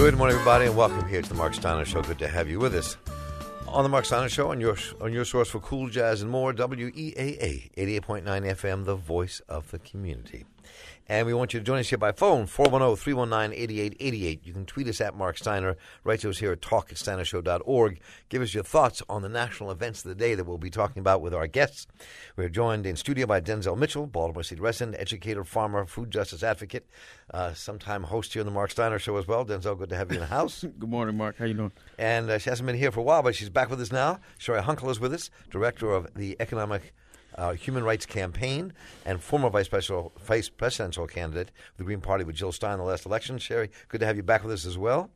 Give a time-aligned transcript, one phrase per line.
[0.00, 2.00] Good morning, everybody, and welcome here to the Marc Steiner Show.
[2.00, 2.96] Good to have you with us
[3.68, 6.54] on the Marc Steiner Show on your on your source for cool jazz and more.
[6.54, 10.46] WEAA eighty eight point nine FM, the voice of the community.
[11.10, 14.40] And we want you to join us here by phone, 410-319-8888.
[14.44, 15.76] You can tweet us at Marc Steiner.
[16.04, 18.00] Write to us here at talk at steinershow.org.
[18.28, 21.00] Give us your thoughts on the national events of the day that we'll be talking
[21.00, 21.88] about with our guests.
[22.36, 26.86] We're joined in studio by Denzel Mitchell, Baltimore City resident, educator, farmer, food justice advocate,
[27.34, 29.44] uh, sometime host here on the Marc Steiner Show as well.
[29.44, 30.64] Denzel, good to have you in the house.
[30.78, 31.38] good morning, Mark.
[31.38, 31.72] How you doing?
[31.98, 34.20] And uh, she hasn't been here for a while, but she's back with us now.
[34.38, 36.94] Cheri Honkala is with us, director of the Economic
[37.36, 38.72] uh, Human Rights Campaign
[39.04, 42.78] and former vice presidential, vice presidential candidate of the Green Party with Jill Stein in
[42.78, 43.38] the last election.
[43.38, 45.10] Cheri, good to have you back with us as well.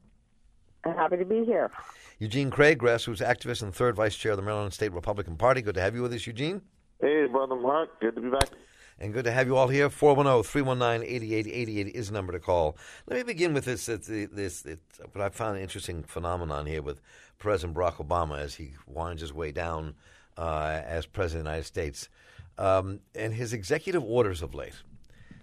[0.84, 1.70] I'm happy to be here.
[2.18, 5.62] Eugene Craig, grassroots activist and third vice chair of the Maryland State Republican Party.
[5.62, 6.62] Good to have you with us, Eugene.
[7.00, 8.00] Hey, brother Mark.
[8.00, 8.51] Good to be back.
[8.98, 9.90] And good to have you all here.
[9.90, 12.76] 410 319 8888 is the number to call.
[13.06, 14.65] Let me begin with this, this, this,
[15.12, 17.01] what I found an interesting phenomenon here with
[17.38, 19.95] President Barack Obama as he winds his way down
[20.37, 22.09] uh, as president of the United States.
[22.57, 24.74] Um, and his executive orders of late,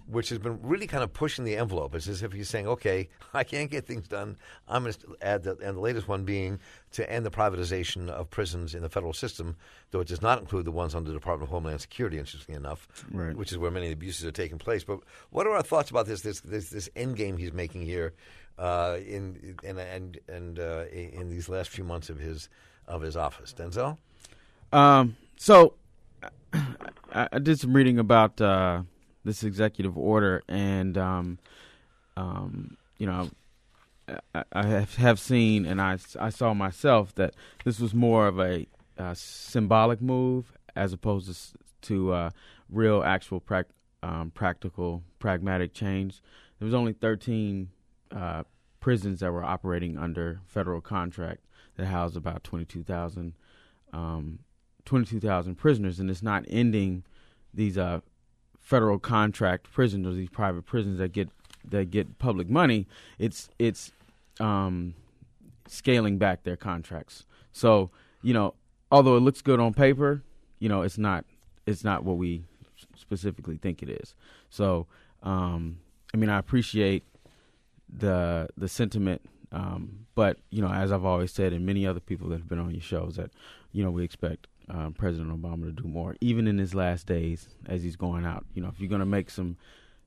[0.07, 1.95] which has been really kind of pushing the envelope.
[1.95, 4.37] It's as if he's saying, okay, I can't get things done.
[4.67, 6.59] I'm going to add the, and the latest one being
[6.93, 9.55] to end the privatization of prisons in the federal system,
[9.91, 12.87] though it does not include the ones under the Department of Homeland Security, interestingly enough,
[13.11, 13.35] right.
[13.35, 14.83] which is where many abuses are taking place.
[14.83, 18.13] But what are our thoughts about this, this, this, this end game he's making here
[18.57, 22.49] uh, in, and, and uh, in these last few months of his,
[22.87, 23.53] of his office?
[23.53, 23.97] Denzel?
[24.71, 25.73] Um, so
[26.53, 28.83] I, I, did some reading about uh,
[29.25, 31.39] this executive order, and um,
[32.15, 33.29] um, you know,
[34.33, 34.65] I, I,
[34.97, 40.01] have seen and I, I saw myself that this was more of a, a symbolic
[40.01, 42.29] move as opposed to, to uh,
[42.69, 43.65] real, actual, pra-
[44.03, 46.21] um, practical, pragmatic change.
[46.59, 47.69] There was only 13
[48.11, 48.43] uh,
[48.79, 51.41] prisons that were operating under federal contract
[51.75, 53.33] that housed about 22,000
[53.93, 54.39] um,
[54.85, 57.03] 22,000 prisoners, and it's not ending
[57.53, 58.01] these uh,
[58.59, 61.29] federal contract prisons or these private prisons that get
[61.69, 62.87] that get public money.
[63.19, 63.91] It's it's
[64.39, 64.95] um,
[65.67, 67.25] scaling back their contracts.
[67.51, 67.89] So
[68.21, 68.53] you know,
[68.91, 70.23] although it looks good on paper,
[70.59, 71.25] you know, it's not
[71.65, 72.43] it's not what we
[72.95, 74.15] specifically think it is.
[74.49, 74.87] So
[75.23, 75.79] um,
[76.13, 77.03] I mean, I appreciate
[77.89, 79.21] the the sentiment,
[79.51, 82.59] um, but you know, as I've always said, and many other people that have been
[82.59, 83.31] on your shows, that
[83.71, 87.47] you know, we expect um, President Obama to do more, even in his last days
[87.67, 88.45] as he's going out.
[88.53, 89.57] You know, if you're going to make some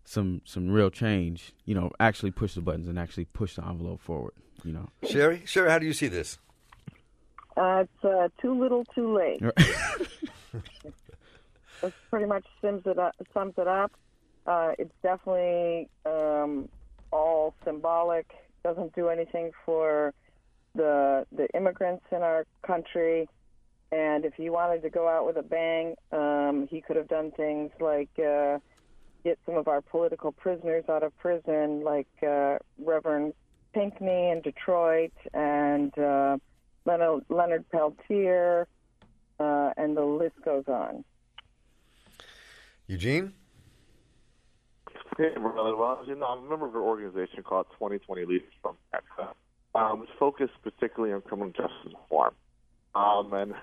[0.04, 4.00] some some real change, you know, actually push the buttons and actually push the envelope
[4.00, 4.32] forward.
[4.64, 6.38] You know, Cheri, Cheri, how do you see this?
[7.56, 9.40] Uh, it's uh, too little, too late.
[11.82, 13.14] This pretty much sums it up.
[13.32, 13.92] Sums it up.
[14.46, 16.68] Uh, it's definitely um,
[17.12, 18.26] all symbolic.
[18.64, 20.14] Doesn't do anything for
[20.74, 23.28] the the immigrants in our country.
[23.94, 27.30] And if he wanted to go out with a bang, um, he could have done
[27.30, 28.58] things like uh,
[29.22, 33.34] get some of our political prisoners out of prison, like uh, Reverend
[33.72, 36.38] Pinkney in Detroit and uh,
[36.84, 38.66] Leonard, Leonard Peltier,
[39.38, 41.04] uh, and the list goes on.
[42.88, 43.32] Eugene?
[45.16, 45.76] Hey, brother.
[45.76, 49.34] Well, you know, I'm a member of an organization called 2020 Leaders from Africa,
[49.76, 52.34] um, which focused particularly on criminal justice reform.
[52.94, 53.54] Um, and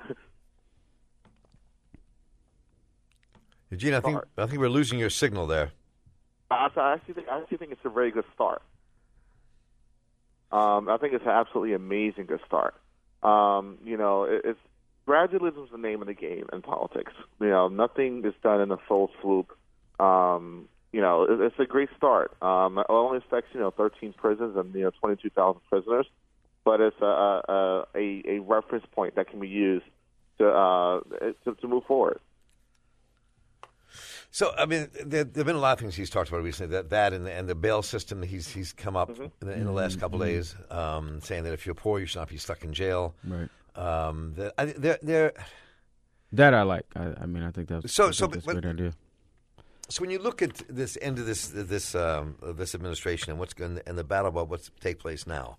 [3.69, 5.71] Eugene, I think I think we're losing your signal there.
[6.49, 8.61] I, I actually think I actually think it's a very good start.
[10.51, 12.75] Um, I think it's an absolutely amazing good start.
[13.23, 14.59] Um, you know, it, it's
[15.07, 17.13] gradualism is the name of the game in politics.
[17.39, 19.55] You know, nothing is done in a full swoop.
[19.99, 22.35] Um, you know, it, it's a great start.
[22.41, 26.07] Um, it only affects you know 13 prisons and you know 22,000 prisoners,
[26.63, 29.85] but it's a, a a a reference point that can be used
[30.39, 30.99] to uh,
[31.45, 32.19] to, to move forward.
[34.33, 36.71] So, I mean, there have been a lot of things he's talked about recently.
[36.71, 39.31] That that and the, and the bail system he's he's come up Mhm.
[39.41, 40.23] in, the, in the last couple Mhm.
[40.25, 43.13] days, um, saying that if you're poor, you should not be stuck in jail.
[43.27, 43.49] right?
[43.75, 45.33] Um, that, I, they're, they're,
[46.33, 46.85] That I like.
[46.95, 48.93] I, I mean, I think that's So- I so, think that's but- a great idea.
[49.89, 53.53] so when you look at this end of this this um, this administration and what's
[53.53, 55.57] going and the battle about what's take place now.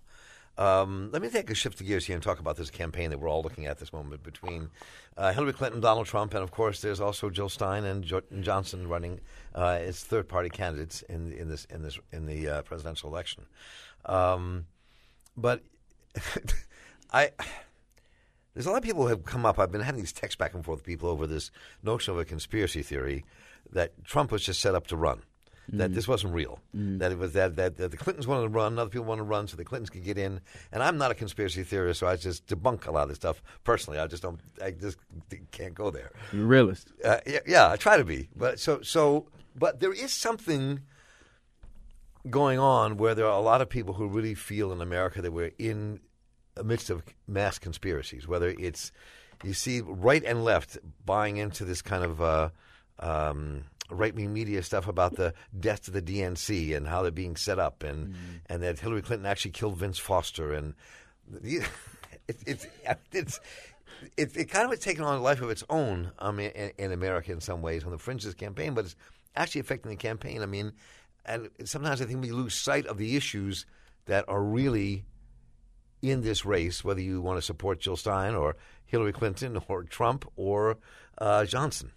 [0.57, 3.19] Um, let me take a shift of gears here and talk about this campaign that
[3.19, 4.69] we're all looking at this moment between
[5.17, 8.87] uh, Hillary Clinton, Donald Trump, and of course there's also Jill Stein and jo- Johnson
[8.87, 9.19] running
[9.55, 13.45] uh, as third party candidates in in this in this in the uh, presidential election.
[14.05, 14.65] Um,
[15.35, 15.61] but
[17.13, 17.31] I.
[18.53, 19.57] There's a lot of people who have come up.
[19.57, 21.49] I've been having these texts back and forth with people over this
[21.81, 23.25] notion of a conspiracy theory
[23.71, 25.23] that Trump was just set up to run.
[25.69, 26.59] That this wasn't real.
[26.99, 29.25] That it was that, that that the Clintons wanted to run, other people wanted to
[29.25, 30.41] run, so the Clintons could get in.
[30.71, 33.41] And I'm not a conspiracy theorist, so I just debunk a lot of this stuff
[33.63, 33.99] personally.
[33.99, 34.39] I just don't.
[34.61, 34.97] I just
[35.51, 36.11] can't go there.
[36.31, 36.91] You're a realist.
[37.03, 40.81] Uh, yeah, yeah, I try to be, but so so, but there is something
[42.29, 45.33] going on where there are a lot of people who really feel in America that
[45.33, 45.99] we're in
[46.55, 48.27] amidst of mass conspiracies.
[48.27, 48.91] Whether it's
[49.43, 52.49] you see right and left buying into this kind of uh,
[52.99, 57.35] um, right wing media stuff about the death of the DNC and how they're being
[57.35, 58.15] set up, and
[58.47, 60.73] and that Hillary Clinton actually killed Vince Foster, and
[61.43, 61.67] it,
[62.27, 62.67] it's
[63.11, 63.39] it's.
[64.17, 66.91] It, it kind of has taken on a life of its own um, in, in
[66.91, 68.97] America in some ways on the fringes of the campaign, but it's
[69.33, 70.41] actually affecting the campaign.
[70.41, 70.73] I mean,
[71.25, 73.65] and sometimes I think we lose sight of the issues
[74.05, 75.05] that are really
[76.01, 80.29] in this race, whether you want to support Jill Stein or Hillary Clinton or Trump
[80.35, 80.77] or
[81.17, 81.91] uh, Johnson.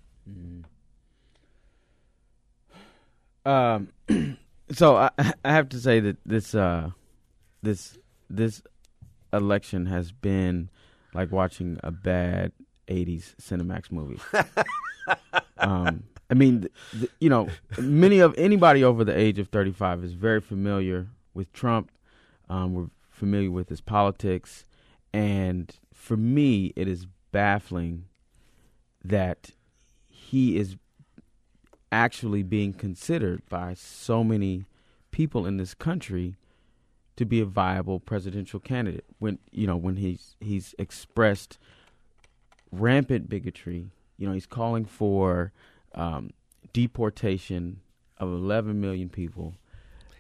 [3.47, 3.89] Um,
[4.73, 5.11] so I,
[5.45, 6.91] I have to say that this uh,
[7.63, 7.97] this
[8.29, 8.63] this
[9.33, 10.69] election has been
[11.15, 12.53] like watching a bad
[12.89, 14.21] '80s Cinemax movie.
[15.59, 17.49] um, I mean, th- th- you know,
[17.79, 21.93] many of anybody over the age of 35 is very familiar with Trump.
[22.49, 24.65] Um, we're familiar with his politics,
[25.13, 28.07] and for me, it is baffling
[29.05, 29.53] that
[30.09, 30.77] he is
[31.93, 34.65] actually being considered by so many
[35.11, 36.37] people in this country
[37.17, 41.59] to be a viable presidential candidate when you know when he's he's expressed
[42.73, 45.53] rampant bigotry you know he's calling for
[45.95, 46.31] um,
[46.73, 47.81] deportation
[48.19, 49.55] of 11 million people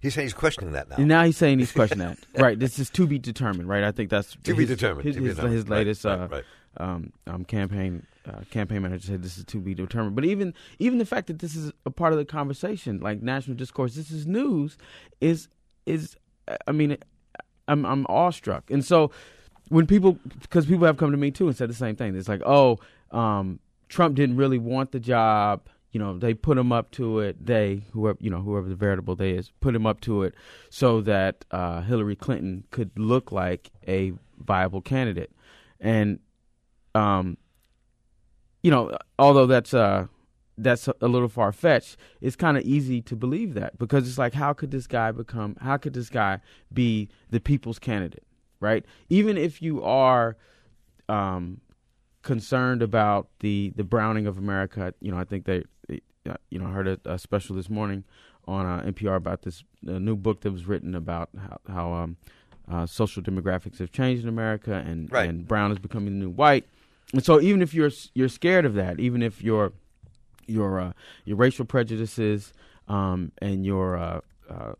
[0.02, 0.96] He's saying he's questioning that now.
[0.96, 3.90] and now he's saying he's questioning that right this is to be determined right i
[3.92, 5.56] think that's To be determined, his, to be his, determined.
[5.56, 6.44] his latest right, uh, right.
[6.78, 10.16] um, um, campaign uh, campaign manager said this is to be determined.
[10.16, 13.56] But even even the fact that this is a part of the conversation, like national
[13.56, 14.76] discourse, this is news,
[15.20, 15.48] is
[15.86, 16.16] is
[16.66, 16.96] I mean,
[17.68, 19.10] I'm I'm awestruck, and so
[19.68, 22.14] when people because people have come to me too and said the same thing.
[22.16, 22.78] It's like, oh,
[23.10, 25.68] um, Trump didn't really want the job.
[25.92, 27.44] You know, they put him up to it.
[27.44, 30.34] They, whoever you know, whoever the veritable they is, put him up to it
[30.68, 35.32] so that uh, Hillary Clinton could look like a viable candidate.
[35.80, 36.18] And
[36.94, 37.38] um,
[38.66, 40.08] you know, although that's uh
[40.58, 44.34] that's a, little far fetched, it's kind of easy to believe that because it's like,
[44.34, 45.54] how could this guy become?
[45.60, 46.40] How could this guy
[46.72, 48.24] be the people's candidate,
[48.58, 48.84] right?
[49.08, 50.36] Even if you are
[51.08, 51.60] um,
[52.22, 56.58] concerned about the the browning of America, you know, I think they, they uh, you
[56.58, 58.02] know, I heard a, a special this morning
[58.48, 62.16] on uh, NPR about this uh, new book that was written about how, how um,
[62.68, 65.28] uh, social demographics have changed in America, and Right.
[65.30, 66.66] and brown is becoming the new white.
[67.12, 69.72] And so, even if you're you're scared of that, even if your
[70.46, 70.92] your uh,
[71.24, 72.52] your racial prejudices
[72.88, 74.20] um, and your uh,
[74.50, 74.72] uh,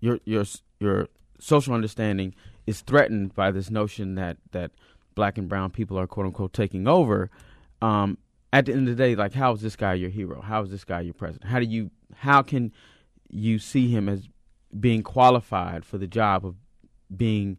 [0.00, 0.44] your your
[0.80, 1.08] your
[1.38, 2.34] social understanding
[2.66, 4.70] is threatened by this notion that that
[5.14, 7.30] black and brown people are quote unquote taking over.
[7.82, 8.18] Um,
[8.52, 10.40] at the end of the day, like how is this guy your hero?
[10.40, 11.50] How is this guy your president?
[11.50, 12.72] How do you how can
[13.28, 14.28] you see him as
[14.78, 16.56] being qualified for the job of
[17.14, 17.58] being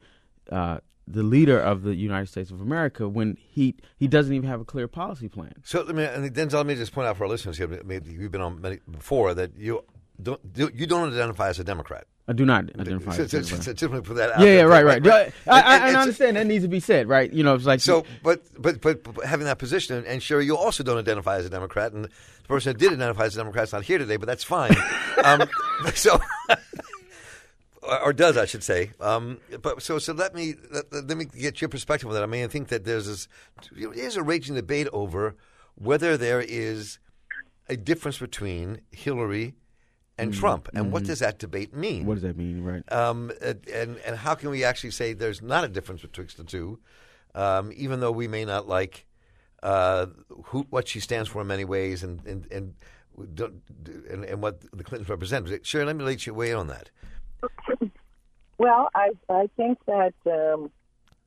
[0.52, 4.62] uh, the leader of the United States of America when he he doesn't even have
[4.62, 5.54] a clear policy plan?
[5.63, 7.68] So let me, and Denzel, let me just point out for our listeners here.
[7.86, 9.83] Maybe you've been on many before that you
[10.21, 12.06] don't you don't identify as a Democrat.
[12.30, 13.13] I do not identify.
[13.13, 13.63] So, as so, a so, Democrat.
[13.63, 14.39] so just want to put that out.
[14.39, 14.55] yeah, there.
[14.58, 15.08] yeah, right, right.
[15.08, 17.32] I, I, I, I understand that needs to be said, right?
[17.32, 20.58] You know, it's like So, but, but but but having that position, and Cheri, you
[20.58, 22.10] also don't identify as a Democrat, and the
[22.48, 24.75] person that did identify as a Democrat is not here today, but that's fine.
[25.24, 25.48] um,
[25.93, 26.20] so,
[27.88, 28.91] or, or does I should say?
[29.00, 32.24] Um, but so so let me let, let me get your perspective on that.
[32.24, 33.27] I mean, I think that there's this
[33.75, 35.36] you know, there's a raging debate over
[35.75, 37.00] whether there is
[37.70, 39.56] a difference between Hillary
[40.17, 42.06] and Trump, and what does that debate mean?
[42.06, 42.84] what does that mean, right?
[42.91, 46.79] Um, and, and how can we actually say there's not a difference betwixt the two,
[47.36, 49.06] um, even though we may not like
[49.62, 50.08] uh,
[50.46, 52.74] who, what she stands for in many ways, and and and,
[53.17, 55.65] and, and what the Clintons represent.
[55.65, 56.89] Sure, let me let you weigh in on that.
[58.58, 60.72] Well, I I think that um,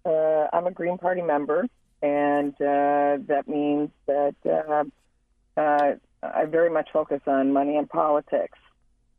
[0.05, 1.67] uh, I'm a Green Party member,
[2.02, 4.85] and uh, that means that uh,
[5.61, 8.59] uh, I very much focus on money and politics.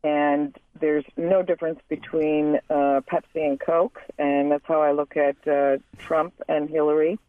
[0.04, 5.36] And there's no difference between uh, Pepsi and Coke, and that's how I look at
[5.48, 7.20] uh, Trump and Hillary.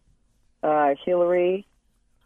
[0.62, 1.66] Uh, Hillary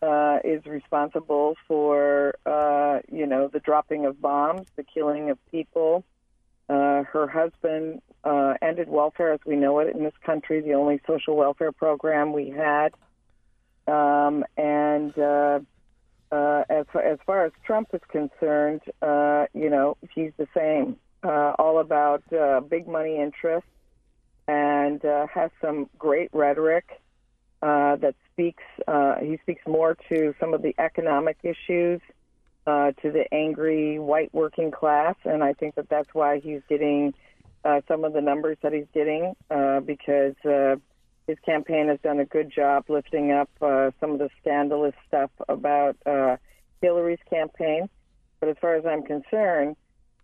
[0.02, 6.04] uh, is responsible for, uh, you know, the dropping of bombs, the killing of people.
[6.68, 11.00] Uh, her husband uh, ended welfare as we know it in this country, the only
[11.06, 12.92] social welfare program we had.
[13.86, 15.60] Um, and uh,
[16.32, 20.96] uh, as far, as far as Trump is concerned, uh, you know, he's the same,
[21.22, 23.70] uh, all about uh, big money interests,
[24.48, 27.00] and uh, has some great rhetoric
[27.62, 28.64] uh, that speaks.
[28.88, 32.00] Uh, he speaks more to some of the economic issues,
[32.66, 37.14] uh, to the angry white working class, and I think that that's why he's getting
[37.64, 40.34] uh, some of the numbers that he's getting uh, because.
[40.44, 40.76] Uh,
[41.26, 45.30] his campaign has done a good job lifting up uh, some of the scandalous stuff
[45.48, 46.36] about uh,
[46.80, 47.88] Hillary's campaign.
[48.38, 49.76] But as far as I'm concerned,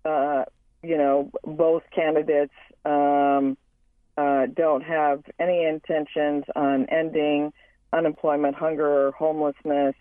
[0.05, 0.45] uh,
[0.83, 2.53] you know, both candidates
[2.85, 3.57] um,
[4.17, 7.53] uh, don't have any intentions on ending
[7.93, 9.95] unemployment, hunger, or homelessness,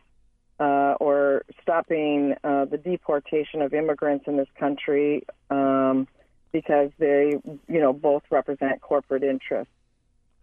[0.62, 6.08] uh, or stopping uh, the deportation of immigrants in this country um,
[6.52, 7.34] because they,
[7.68, 9.74] you know, both represent corporate interests.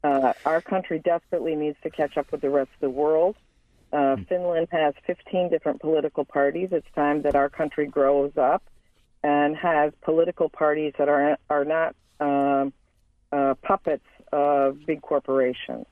[0.03, 3.37] Uh, our country desperately needs to catch up with the rest of the world.
[3.93, 6.71] Uh, Finland has 15 different political parties.
[6.73, 8.65] It's time that our country grows up
[9.23, 12.73] and has political parties that are are not um,
[13.33, 15.87] uh, puppets of big corporations.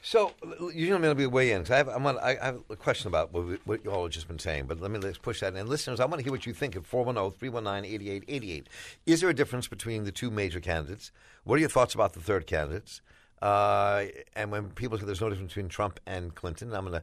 [0.00, 0.32] So
[0.74, 1.62] you know, I'm going to be way in.
[1.62, 4.38] 'cause I have, I have a question about what, what you all have just been
[4.38, 5.54] saying, but let me let's push that.
[5.54, 8.64] And listeners, I want to hear what you think at 410-319-8888.
[9.06, 11.10] Is there a difference between the two major candidates?
[11.44, 13.00] What are your thoughts about the third candidates?
[13.42, 17.00] Uh, and when people say there's no difference between Trump and Clinton, I'm going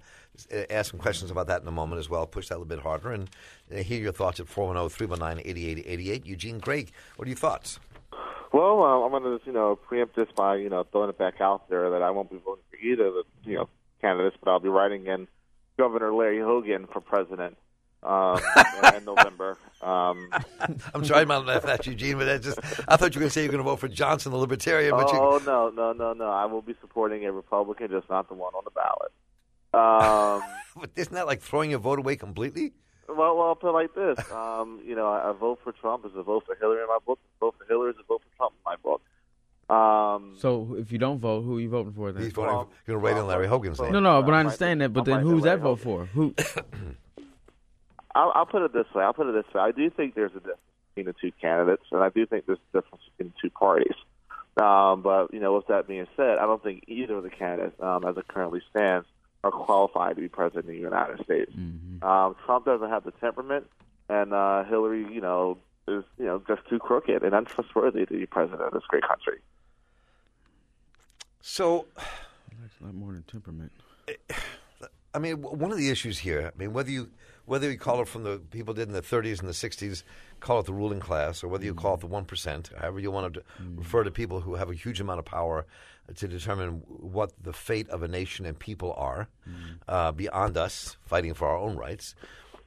[0.50, 2.26] to ask some questions about that in a moment as well.
[2.28, 3.30] Push that a little bit harder and
[3.74, 6.26] uh, hear your thoughts at 410-319-8888.
[6.26, 7.80] Eugene Craig, what are your thoughts?
[8.56, 11.42] Well, uh, I'm going to, you know, preempt this by, you know, throwing it back
[11.42, 13.68] out there that I won't be voting for either of the, you know,
[14.00, 15.28] candidates, but I'll be writing in
[15.78, 17.58] Governor Larry Hogan for president
[18.02, 18.40] um,
[18.96, 19.58] in November.
[19.82, 20.30] Um,
[20.94, 22.58] I'm sorry, I'm not laughing at Eugene, but that just
[22.88, 24.92] I thought you were going to say you're going to vote for Johnson, the Libertarian,
[24.92, 26.30] but you, oh no, no, no, no!
[26.30, 29.12] I will be supporting a Republican, just not the one on the ballot.
[29.74, 32.72] Um, But isn't that like throwing your vote away completely?
[33.10, 36.12] well, well, I'll put it like this: um, you know, a vote for Trump is
[36.16, 37.20] a vote for Hillary in my book.
[37.38, 38.22] A vote for Hillary is a vote
[38.52, 39.02] for in my book.
[39.68, 42.22] Um, So if you don't vote, who are you voting for then?
[42.24, 44.04] He's voting, Well, going to write in Larry Hogan's well, name.
[44.04, 44.94] no, no, but I understand that.
[44.94, 46.06] But I'm then who's that vote for?
[46.08, 46.34] Who?
[48.16, 49.04] I'll, I'll put it this way.
[49.04, 49.62] I'll put it this way.
[49.62, 50.60] I do think there's a difference
[50.94, 53.96] between the two candidates, and I do think there's a difference between the two parties.
[54.58, 57.76] Um, but you know, with that being said, I don't think either of the candidates,
[57.82, 59.06] um, as it currently stands,
[59.44, 61.52] are qualified to be president of the United States.
[62.02, 63.68] Um, Trump doesn't have the temperament,
[64.08, 65.58] and uh, Hillary, you know,
[65.88, 69.40] is you know just too crooked and untrustworthy to be president of this great country.
[71.42, 71.86] So,
[72.60, 73.72] That's a lot more than temperament.
[75.14, 77.10] I mean, one of the issues here, I mean, whether you
[77.46, 80.02] whether you call it from the people did in the 30s and the 60s,
[80.40, 83.12] call it the ruling class, or whether you call it the one percent, however you
[83.12, 83.44] want to
[83.76, 85.68] refer to people who have a huge amount of power
[86.16, 89.28] to determine what the fate of a nation and people are
[89.88, 92.16] uh, beyond us fighting for our own rights,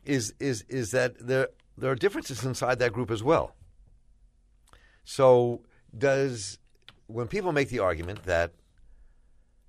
[0.05, 3.55] is is is that there there are differences inside that group as well.
[5.05, 5.63] So,
[5.97, 6.59] does
[7.07, 8.53] when people make the argument that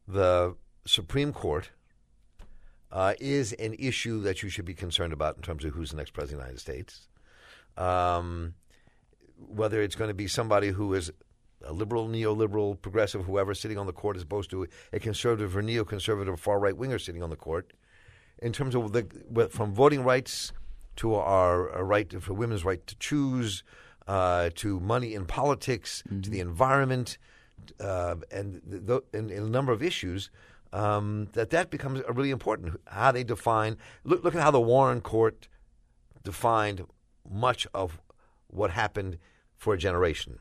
[0.07, 1.69] the Supreme Court
[2.91, 5.97] uh, is an issue that you should be concerned about in terms of who's the
[5.97, 7.07] next president of the United States.
[7.77, 8.55] Um,
[9.37, 11.11] whether it's going to be somebody who is
[11.65, 15.61] a liberal, neoliberal, progressive, whoever sitting on the court, as opposed to a conservative or
[15.61, 17.71] neoconservative, far right winger sitting on the court.
[18.41, 20.53] In terms of the from voting rights
[20.99, 23.63] to our, our right to- for women's right to choose,
[24.07, 27.17] uh, to money in politics, to the environment,
[27.79, 30.29] uh, and th- in, in a number of issues,
[30.73, 32.79] um, that that becomes really important.
[32.87, 33.77] How they define.
[34.03, 35.47] Look, look at how the Warren Court
[36.23, 36.85] defined
[37.29, 37.99] much of
[38.47, 39.17] what happened
[39.55, 40.39] for a generation,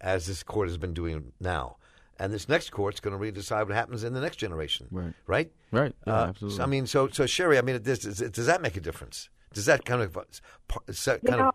[0.00, 1.76] as this court has been doing now.
[2.18, 4.86] And this next court's going to really decide what happens in the next generation.
[4.90, 5.12] Right.
[5.26, 5.50] Right.
[5.70, 5.94] Right.
[6.06, 6.56] Yeah, Uh, absolutely.
[6.56, 9.28] so, I mean, so so Cheri, I mean, does, does that make a difference?
[9.56, 10.24] Does that kind of uh,
[10.68, 11.54] par- set- You know, of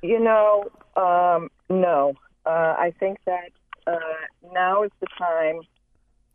[0.00, 2.14] you know um, no.
[2.46, 3.50] Uh, I think that
[3.84, 3.98] uh,
[4.54, 5.60] now is the time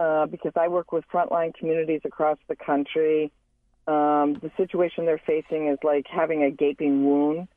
[0.02, 3.32] uh, because I work with frontline communities across the country.
[3.88, 7.48] Um, the situation they're facing is like having a gaping wound,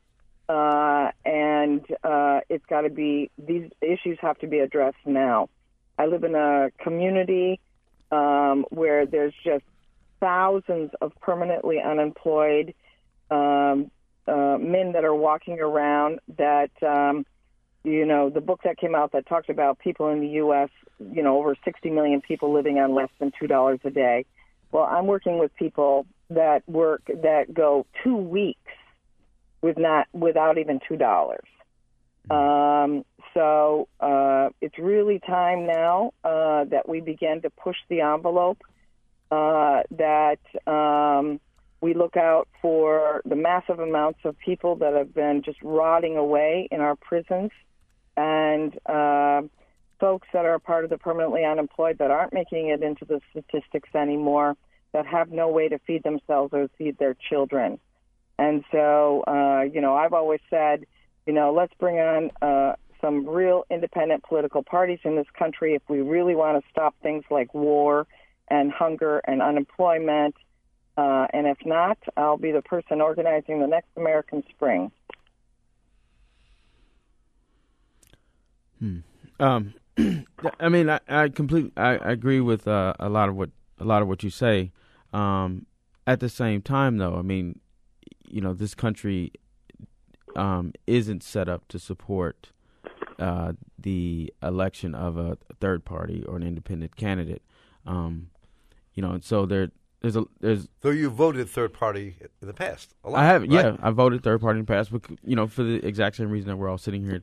[0.48, 5.48] uh, and uh, it's got to be these issues have to be addressed now.
[5.98, 7.58] I live in a community
[8.12, 9.64] um, where there's just
[10.20, 12.74] thousands of permanently unemployed
[13.30, 13.90] um,
[14.26, 17.24] uh, men that are walking around that um,
[17.84, 20.70] you know the book that came out that talked about people in the U.S.
[21.12, 24.24] you know over 60 million people living on less than two dollars a day.
[24.70, 28.60] Well, I'm working with people that work that go two weeks
[29.62, 31.46] with not without even two dollars.
[32.30, 38.58] Um, so uh, it's really time now uh, that we begin to push the envelope.
[39.30, 41.38] Uh, that um,
[41.80, 46.68] We look out for the massive amounts of people that have been just rotting away
[46.70, 47.50] in our prisons
[48.16, 49.42] and uh,
[50.00, 53.90] folks that are part of the permanently unemployed that aren't making it into the statistics
[53.94, 54.56] anymore,
[54.92, 57.78] that have no way to feed themselves or feed their children.
[58.38, 60.84] And so, uh, you know, I've always said,
[61.26, 65.82] you know, let's bring on uh, some real independent political parties in this country if
[65.88, 68.06] we really want to stop things like war
[68.48, 70.34] and hunger and unemployment.
[70.98, 74.90] Uh, and if not, I'll be the person organizing the next American Spring.
[78.80, 78.98] Hmm.
[79.38, 79.74] Um,
[80.58, 83.84] I mean, I, I completely I, I agree with uh, a lot of what a
[83.84, 84.72] lot of what you say.
[85.12, 85.66] Um,
[86.04, 87.60] at the same time, though, I mean,
[88.28, 89.30] you know, this country
[90.34, 92.50] um, isn't set up to support
[93.20, 97.42] uh, the election of a third party or an independent candidate.
[97.86, 98.30] Um,
[98.94, 100.68] you know, and so there, there's a there's.
[100.82, 102.94] So you voted third party in the past.
[103.04, 103.50] Lot, I have, right?
[103.50, 106.30] yeah, I voted third party in the past, but you know, for the exact same
[106.30, 107.22] reason that we're all sitting here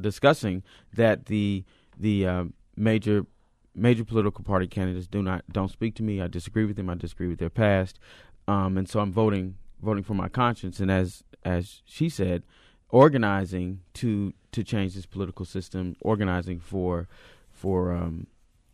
[0.00, 0.62] discussing
[0.94, 1.64] that the
[1.98, 3.26] the um, major
[3.74, 6.20] major political party candidates do not don't speak to me.
[6.20, 6.88] I disagree with them.
[6.88, 7.98] I disagree with their past,
[8.46, 10.80] um, and so I'm voting voting for my conscience.
[10.80, 12.44] And as as she said,
[12.88, 17.08] organizing to to change this political system, organizing for
[17.50, 18.26] for um,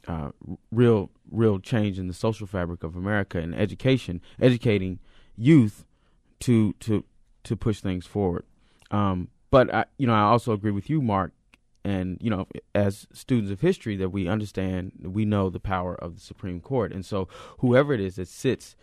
[0.09, 0.31] uh,
[0.73, 4.99] real real change in the social fabric of America and education, educating
[5.37, 5.85] youth
[6.41, 7.05] to to
[7.45, 8.45] to push things forward.
[8.91, 11.33] Um, but I, you know, I also agree with you, Mark,
[11.85, 16.15] and you know, as students of history, that we understand, we know the power of
[16.15, 18.77] the Supreme Court, and so whoever it is that sits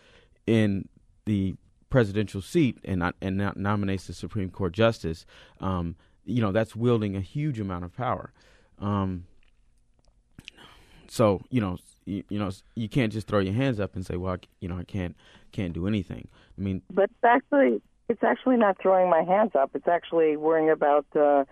[0.46, 0.88] in
[1.26, 1.56] the
[1.90, 5.26] presidential seat and and nominates the Supreme Court justice,
[5.60, 8.32] um, you know, that's wielding a huge amount of power.
[8.80, 9.26] Um,
[11.16, 14.18] so you know, you, you, know, you can't just throw your hands up and say,
[14.18, 15.16] "Well, I, you know, I can't
[15.54, 19.72] can't do anything." I mean, but actually, it's actually not throwing my hands up.
[19.76, 21.46] It's actually worrying about uh,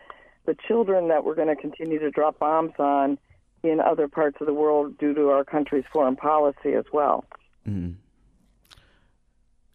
[0.46, 3.18] the children that we're going to continue to drop bombs on
[3.64, 7.24] in other parts of the world due to our country's foreign policy as well.
[7.66, 7.94] Mm-hmm.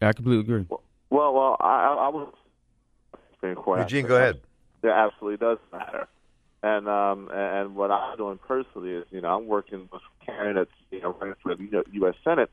[0.03, 0.65] I completely agree.
[1.09, 2.31] Well, well, I, I was.
[3.41, 4.39] Eugene, go ahead.
[4.83, 6.07] It absolutely does matter.
[6.61, 11.01] And um, and what I'm doing personally is, you know, I'm working with candidates, you
[11.01, 12.15] know, running for the U.S.
[12.23, 12.51] Senate,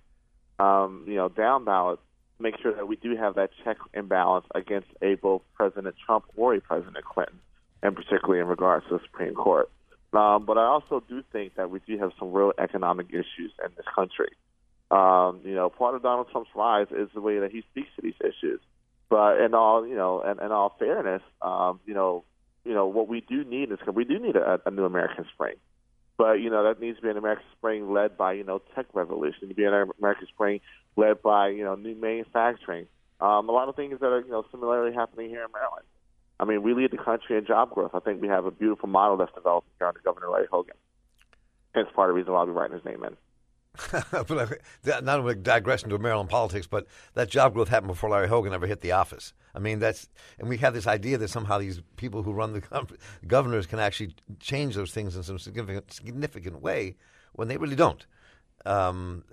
[0.60, 1.98] um, you know, down ballot
[2.38, 6.24] make sure that we do have that check and balance against a both President Trump
[6.36, 7.38] or a President Clinton,
[7.82, 9.70] and particularly in regards to the Supreme Court.
[10.12, 13.70] Um, but I also do think that we do have some real economic issues in
[13.76, 14.30] this country.
[14.90, 18.02] Um, you know, part of Donald Trump's rise is the way that he speaks to
[18.02, 18.60] these issues.
[19.08, 22.24] But in all, you know, in, in all fairness, um, you know,
[22.66, 25.54] you know what we do need is we do need a, a new American spring.
[26.18, 28.86] But you know that needs to be an American spring led by you know tech
[28.94, 29.48] revolution.
[29.48, 30.60] To be an American spring
[30.96, 32.86] led by you know new manufacturing.
[33.20, 35.84] Um, a lot of things that are you know similarly happening here in Maryland.
[36.38, 37.92] I mean, we lead the country in job growth.
[37.94, 40.76] I think we have a beautiful model that's developed here under Governor Larry Hogan.
[41.74, 43.16] It's part of the reason why I'll be writing his name in.
[44.10, 44.60] but
[45.02, 48.66] not a digression to Maryland politics, but that job growth happened before Larry Hogan ever
[48.66, 49.32] hit the office.
[49.54, 50.08] I mean, that's
[50.38, 52.86] and we have this idea that somehow these people who run the
[53.26, 56.96] governors can actually change those things in some significant significant way
[57.32, 58.06] when they really don't.
[58.64, 59.24] Um,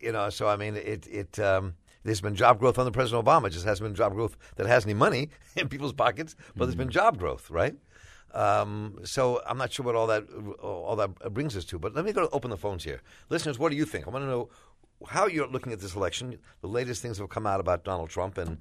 [0.00, 1.38] you know, so I mean, it it.
[1.38, 3.46] Um, there's been job growth under President Obama.
[3.46, 6.60] It just hasn't been job growth that has any money in people's pockets, but mm-hmm.
[6.60, 6.92] there's been mm-hmm.
[6.92, 7.74] job growth, right?
[8.34, 10.24] Um, so I'm not sure what all that
[10.60, 11.78] all that brings us to.
[11.78, 13.58] But let me go open the phones here, listeners.
[13.58, 14.06] What do you think?
[14.06, 14.48] I want to know
[15.06, 16.38] how you're looking at this election.
[16.60, 18.58] The latest things have come out about Donald Trump and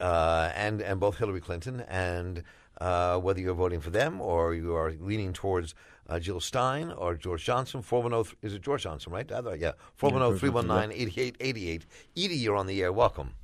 [0.00, 2.42] uh, and and both Hillary Clinton, and
[2.80, 5.74] uh, whether you're voting for them or you are leaning towards
[6.08, 7.82] uh, Jill Stein or George Johnson.
[7.82, 9.30] 410 is it George Johnson, right?
[9.30, 9.72] yeah.
[9.96, 11.86] 410 319 8888.
[12.16, 12.92] Edie, you're on the air.
[12.92, 13.34] Welcome.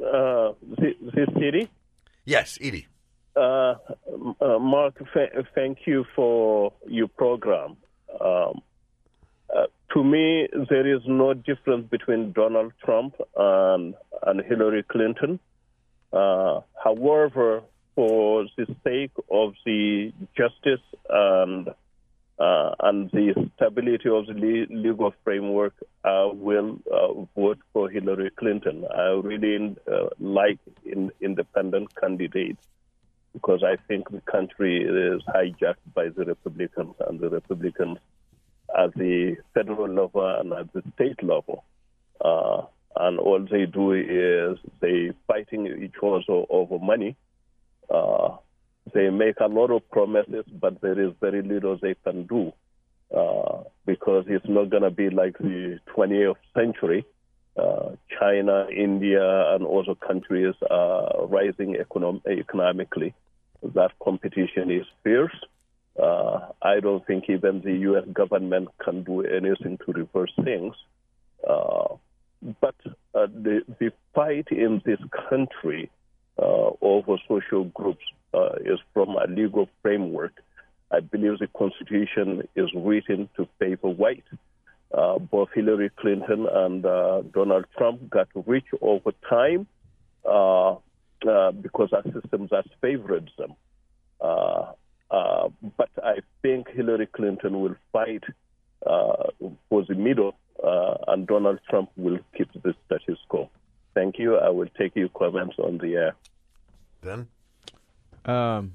[0.00, 1.70] Uh, this is Edie?
[2.24, 2.86] Yes, Edie.
[3.36, 3.74] Uh,
[4.40, 4.94] uh, Mark,
[5.54, 7.76] thank you for your program.
[8.20, 8.62] Um,
[9.54, 13.94] uh, to me, there is no difference between Donald Trump and,
[14.26, 15.38] and Hillary Clinton.
[16.12, 17.62] Uh, however,
[17.94, 21.68] for the sake of the justice and
[22.38, 28.86] uh, and the stability of the legal framework, I will uh, vote for Hillary Clinton.
[28.96, 29.76] I really
[30.18, 32.66] like in, independent candidates
[33.32, 37.98] because I think the country is hijacked by the Republicans, and the Republicans
[38.76, 41.64] at the federal level and at the state level.
[42.24, 42.62] Uh,
[42.96, 47.16] and all they do is they fighting each other over money.
[47.88, 48.36] Uh,
[48.92, 52.52] they make a lot of promises, but there is very little they can do
[53.16, 57.04] uh, because it's not going to be like the 20th century
[57.60, 63.14] uh, China, India, and also countries are rising econom- economically.
[63.62, 65.36] That competition is fierce.
[66.00, 68.04] Uh, I don't think even the U.S.
[68.12, 70.74] government can do anything to reverse things.
[71.46, 71.96] Uh,
[72.60, 72.76] but
[73.14, 75.90] uh, the, the fight in this country
[76.38, 78.04] uh, over social groups
[78.64, 80.32] is from a legal framework.
[80.90, 84.24] I believe the Constitution is written to favor white.
[84.92, 89.68] Uh, both Hillary Clinton and uh, Donald Trump got rich over time
[90.24, 90.72] uh,
[91.28, 93.54] uh, because our systems has favored them.
[94.20, 94.72] Uh,
[95.10, 98.24] uh, but I think Hillary Clinton will fight
[98.82, 100.34] for the middle,
[101.06, 103.48] and Donald Trump will keep the status quo.
[103.94, 104.36] Thank you.
[104.36, 106.14] I will take your comments on the air.
[107.02, 107.28] Ben?
[108.24, 108.72] Um,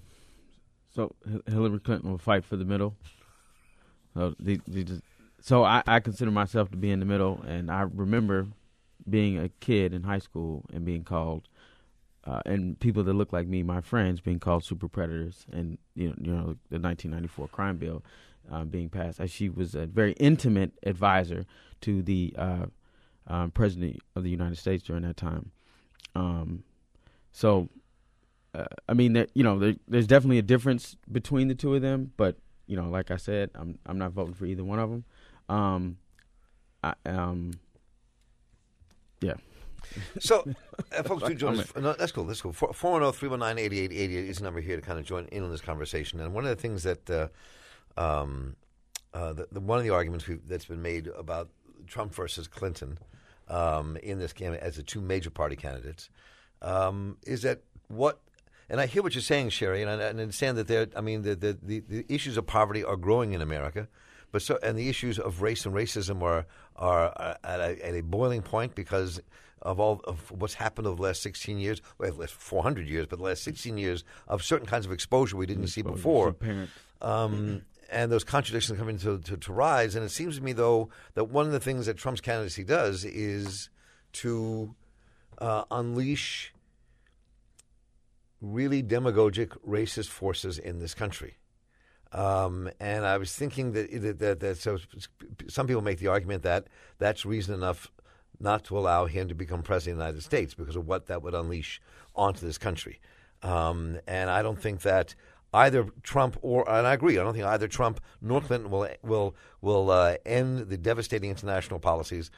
[0.93, 1.13] so
[1.47, 2.95] Hillary Clinton will fight for the middle.
[4.13, 5.01] So, the, the,
[5.45, 8.47] so I, I consider myself to be in the middle, and I remember
[9.07, 11.47] being a kid in high school and being called,
[12.23, 16.07] uh, and people that look like me, my friends, being called super predators, and you
[16.07, 18.03] know, you know, the 1994 crime bill
[18.51, 19.21] uh, being passed.
[19.27, 21.45] She was a very intimate advisor
[21.81, 22.65] to the uh,
[23.27, 25.51] um, president of the United States during that time.
[26.15, 26.63] Um,
[27.31, 27.69] so
[28.55, 32.13] uh, I mean, you know, there, there's definitely a difference between the two of them,
[32.17, 35.03] but you know, like I said, I'm I'm not voting for either one of them.
[35.49, 35.97] Um,
[36.83, 37.53] I, um,
[39.21, 39.33] yeah.
[40.19, 40.43] So,
[40.97, 41.75] uh, folks, do join us.
[41.75, 42.25] No, that's cool.
[42.25, 42.53] That's cool.
[42.53, 46.19] 410 319 8888 is the number here to kind of join in on this conversation.
[46.19, 47.27] And one of the things that, uh,
[47.97, 48.55] um,
[49.13, 51.49] uh, the, the, one of the arguments that's been made about
[51.87, 52.97] Trump versus Clinton
[53.47, 56.09] um, in this game as the two major party candidates
[56.61, 58.19] um, is that what
[58.69, 60.87] and I hear what you're saying, Cheri, and I, understand that there.
[60.95, 63.87] I mean, the, the, the, the, issues of poverty are growing in America,
[64.35, 66.45] but so and the issues of race and racism are
[66.75, 69.21] are at a, at a boiling point because
[69.61, 73.19] of all of what's happened over the last 16 years, well, last 400 years, but
[73.19, 76.35] the last 16 years of certain kinds of exposure we didn't see before.
[77.01, 79.95] Um, and those contradictions are coming to, to, to rise.
[79.95, 83.05] And it seems to me, though, that one of the things that Trump's candidacy does
[83.05, 83.69] is
[84.15, 84.75] to
[85.37, 86.53] uh, unleash
[88.41, 91.37] really demagogic, racist forces in this country.
[92.15, 94.77] Um, and I was thinking that, that, that, that, so
[95.49, 97.91] some people make the argument that that's reason enough
[98.39, 101.21] not to allow him to become president of the United States because of what that
[101.21, 101.81] would unleash
[102.15, 103.01] onto this country.
[103.43, 105.13] Um, and I don't think that
[105.53, 107.19] either Trump or and I agree.
[107.19, 111.79] I don't think either Trump nor Clinton will will will uh, end the devastating international
[111.79, 112.31] policies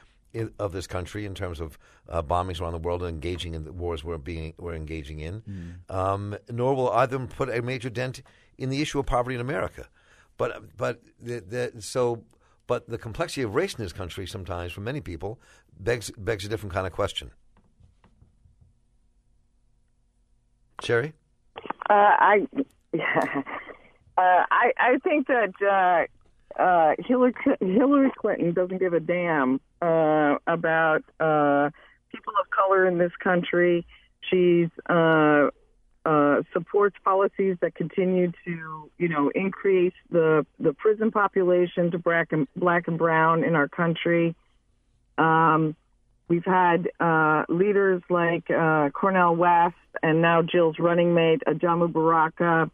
[0.58, 3.72] of this country in terms of uh, bombings around the world and engaging in the
[3.72, 5.94] wars we're being we're engaging in, mm.
[5.94, 8.22] um, nor will either put a major dent
[8.58, 9.88] in the issue of poverty in America.
[10.36, 12.22] But but the, the, so
[12.66, 15.40] but the complexity of race in this country sometimes for many people
[15.78, 17.30] begs begs a different kind of question.
[20.82, 21.12] Cheri,
[21.88, 22.46] uh, I.
[24.18, 30.38] Uh, I I think that uh, uh, Hillary Hillary Clinton doesn't give a damn uh,
[30.48, 31.70] about uh,
[32.10, 33.86] people of color in this country.
[34.28, 34.70] She's
[36.08, 42.32] uh, supports policies that continue to, you know, increase the the prison population to black
[42.32, 44.34] and black and brown in our country.
[45.18, 45.76] Um,
[46.26, 52.70] we've had uh, leaders like uh, Cornel West and now Jill's running mate Ajamu Baraka.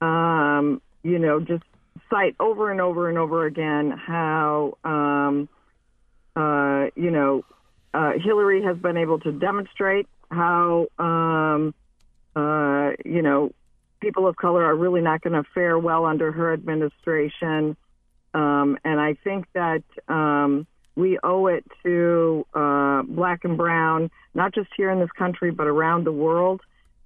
[0.00, 1.64] Um, you know, just
[2.08, 5.48] cite over and over and over again how um,
[6.36, 7.44] uh, you know
[7.94, 11.74] uh, Hillary has been able to demonstrate how um,
[12.36, 13.52] uh, you know
[14.00, 17.76] people of color are really not going to fare well under her administration,
[18.34, 20.66] um, and I think that um,
[20.96, 25.66] we owe it to uh, black and brown, not just here in this country but
[25.66, 26.60] around the world,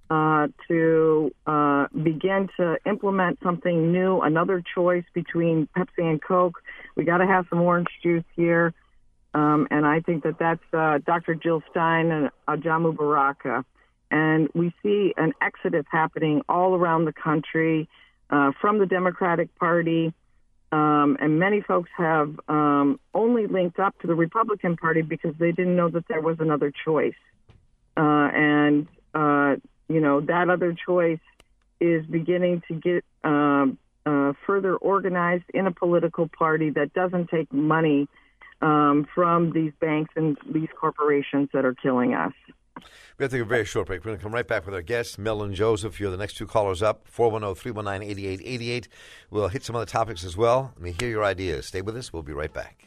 [0.09, 6.61] uh, to uh, begin to implement something new, another choice between Pepsi and Coke.
[6.95, 8.73] We got to have some orange juice here.
[9.33, 11.35] Um, and I think that that's uh, Dr.
[11.35, 13.65] Jill Stein and Ajamu Baraka.
[14.11, 17.89] And we see an exodus happening all around the country
[18.29, 20.13] uh, from the Democratic Party.
[20.71, 25.51] Um, and many folks have um, only linked up to the Republican Party because they
[25.51, 27.13] didn't know that there was another choice.
[27.97, 29.55] Uh, and uh,
[29.87, 31.19] you know, that other choice
[31.79, 37.51] is beginning to get um, uh, further organized in a political party that doesn't take
[37.51, 38.07] money
[38.61, 42.33] um, from these banks and these corporations that are killing us.
[43.17, 44.01] We have to take a very short break.
[44.01, 45.99] We're going to come right back with our guests, Mel and Joseph.
[45.99, 48.87] You're the next two callers up, 410 319 8888.
[49.29, 50.73] We'll hit some other topics as well.
[50.75, 51.67] Let me hear your ideas.
[51.67, 52.11] Stay with us.
[52.11, 52.84] We'll be right back.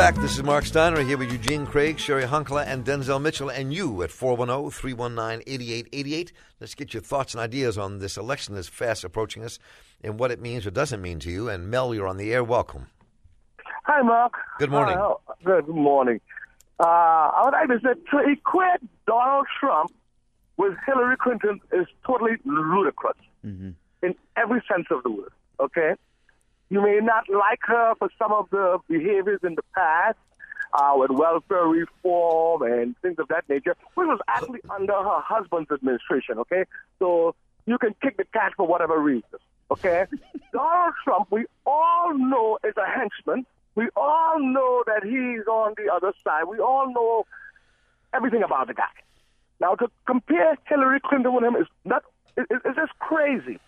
[0.00, 0.14] Back.
[0.14, 4.02] This is Marc Steiner here with Eugene Craig, Cheri Honkala, and Denzel Mitchell, and you
[4.02, 6.32] at 410 319 8888.
[6.58, 9.58] Let's get your thoughts and ideas on this election that's fast approaching us
[10.02, 11.50] and what it means or doesn't mean to you.
[11.50, 12.42] And Mel, you're on the air.
[12.42, 12.86] Welcome.
[13.84, 14.32] Hi, Mark.
[14.58, 14.96] Good morning.
[14.96, 15.12] Uh,
[15.44, 16.22] good morning.
[16.78, 19.92] Uh, I would like to say to equate Donald Trump
[20.56, 23.70] with Hillary Clinton is totally ludicrous Mm-hmm.
[24.02, 25.32] in every sense of the word.
[25.60, 25.92] Okay,
[26.70, 30.16] you may not like her for some of the behaviors in the past,
[30.72, 35.70] uh, with welfare reform and things of that nature, which was actually under her husband's
[35.70, 36.38] administration.
[36.38, 36.64] Okay,
[36.98, 37.34] so
[37.66, 39.38] you can kick the cat for whatever reason.
[39.70, 40.06] Okay,
[40.52, 43.44] Donald Trump, we all know is a henchman.
[43.74, 46.44] We all know that he's on the other side.
[46.44, 47.24] We all know
[48.14, 48.84] everything about the guy.
[49.60, 52.02] Now, to compare Hillary Clinton with him is not,
[52.36, 53.58] it, it- it's just crazy.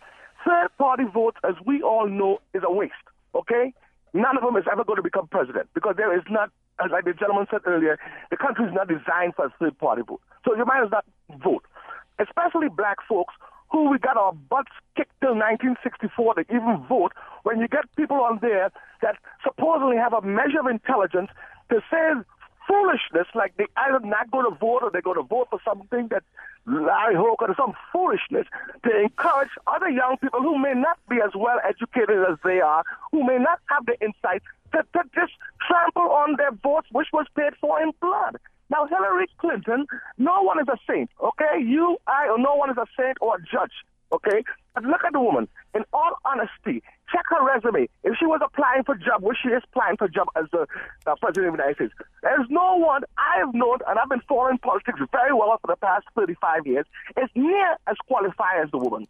[0.44, 2.94] Third party vote, as we all know, is a waste,
[3.34, 3.72] okay?
[4.14, 6.50] None of them is ever going to become president because there is not,
[6.84, 7.98] as like the gentleman said earlier,
[8.30, 10.20] the country is not designed for a third party vote.
[10.44, 11.04] So you might as not
[11.42, 11.64] vote,
[12.18, 13.34] especially black folks
[13.70, 17.12] who we got our butts kicked till 1964 to even vote
[17.44, 21.30] when you get people on there that supposedly have a measure of intelligence
[21.70, 22.12] to say
[22.66, 26.08] foolishness like they either not going to vote or they're going to vote for something
[26.08, 26.22] that
[26.66, 28.46] Larry Hogan or some foolishness
[28.84, 32.84] to encourage other young people who may not be as well educated as they are,
[33.10, 35.32] who may not have the insight to, to just
[35.66, 38.36] trample on their votes, which was paid for in blood.
[38.70, 41.60] Now, Hillary Clinton, no one is a saint, okay?
[41.60, 43.72] You, I, or no one is a saint or a judge,
[44.12, 44.44] okay?
[44.74, 45.48] But look at the woman.
[45.74, 47.88] In all honesty, check her resume.
[48.04, 50.66] If she was applying for job, which she is applying for a job as the
[51.06, 54.22] uh, president of the United States, there's no one I have known, and I've been
[54.28, 58.78] following politics very well for the past 35 years, is near as qualified as the
[58.78, 59.06] woman.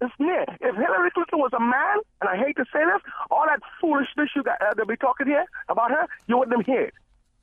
[0.00, 0.42] It's near.
[0.60, 4.30] If Hillary Clinton was a man, and I hate to say this, all that foolishness
[4.34, 6.94] you got, uh, that we talking here about her, you wouldn't hear it.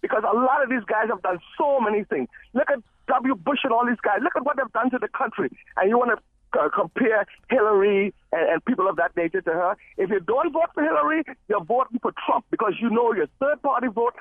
[0.01, 2.29] Because a lot of these guys have done so many things.
[2.53, 3.35] Look at W.
[3.35, 4.19] Bush and all these guys.
[4.21, 5.49] Look at what they've done to the country.
[5.75, 6.23] And you want to
[6.55, 9.77] uh, compare Hillary and, and people of that nature to her.
[9.97, 13.61] If you don't vote for Hillary, you're voting for Trump because you know your third
[13.61, 14.15] party vote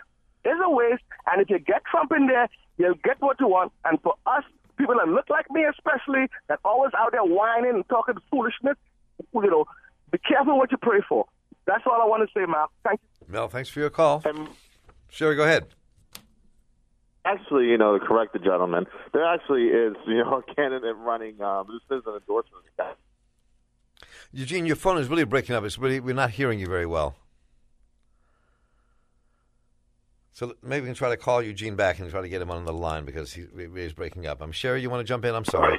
[0.45, 1.03] is a waste.
[1.31, 3.73] And if you get Trump in there, you'll get what you want.
[3.85, 4.45] And for us,
[4.77, 8.77] people that look like me especially, that always out there whining and talking foolishness,
[9.33, 9.65] you know,
[10.11, 11.27] be careful what you pray for.
[11.67, 12.71] That's all I want to say, Mal.
[12.85, 13.33] Thank you.
[13.33, 14.23] Mel, thanks for your call.
[14.25, 14.49] And
[15.11, 15.67] Cheri, go ahead.
[17.25, 21.41] Actually, you know, to correct the gentleman, there actually is, you know, a candidate running.
[21.41, 22.57] Um, this is an endorsement.
[22.57, 22.93] of the guy.
[24.33, 25.65] Eugene, your phone is really breaking up.
[25.65, 27.15] It's really, we're not hearing you very well.
[30.33, 32.65] So maybe we can try to call Eugene back and try to get him on
[32.65, 33.45] the line because he,
[33.77, 34.43] he's breaking up.
[34.43, 34.83] I'm Cheri.
[34.83, 35.33] You want to jump in?
[35.35, 35.79] I'm sorry.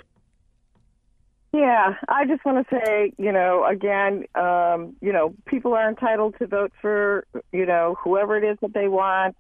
[1.52, 6.36] Yeah, I just want to say, you know, again, um, you know, people are entitled
[6.40, 9.36] to vote for, you know, whoever it is that they want.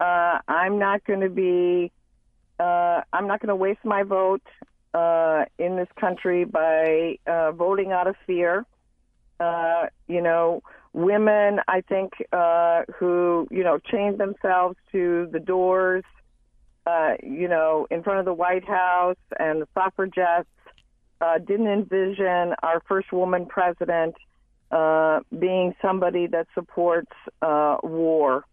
[0.00, 1.92] Uh, I'm not going to be,
[2.58, 4.42] uh, I'm not going to waste my vote
[4.94, 8.66] uh, in this country by uh, voting out of fear.
[9.40, 16.04] Uh, you know, women, I think, uh, who, you know, chained themselves to the doors,
[17.22, 20.48] you know, in front of the White House and the suffragettes
[21.46, 24.16] didn't envision our first woman president
[24.70, 28.44] being somebody that supports war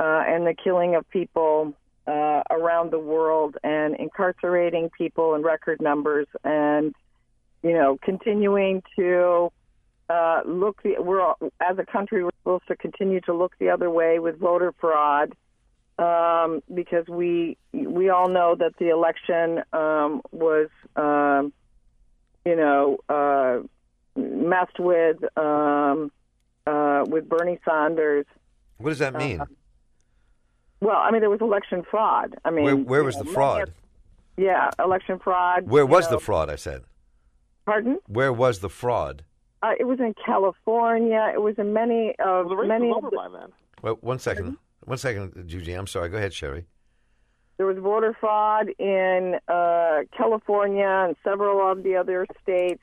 [0.00, 1.74] uh, and the killing of people
[2.06, 6.94] uh, around the world and incarcerating people in record numbers and
[7.62, 9.50] you know continuing to
[10.08, 13.68] uh, look the we're all- as a country we're supposed to continue to look the
[13.68, 15.34] other way with voter fraud
[15.98, 21.52] um, because we we all know that the election um, was um,
[22.46, 23.58] you know uh,
[24.16, 26.10] messed with um,
[26.66, 28.26] uh, with Bernie Sanders.
[28.78, 29.40] What does that mean?
[30.80, 32.36] Well, I mean there was election fraud.
[32.44, 33.58] I mean where where was you the fraud?
[34.36, 35.68] many- Yeah, election fraud.
[35.68, 36.12] Where was know.
[36.16, 36.48] the fraud?
[36.50, 36.82] I said.
[37.66, 37.98] Pardon?
[38.06, 39.24] Where was the fraud?
[39.62, 41.32] Uh, it was in California.
[41.34, 42.88] It was in many of Well, the race many.
[42.90, 43.52] is of over the- by then.
[43.82, 44.56] Well, one second.
[44.84, 45.76] One second, Eugene.
[45.78, 46.08] I'm sorry.
[46.08, 46.64] Go ahead, Cheri.
[47.58, 52.82] There was voter fraud in uh, California and several of the other states.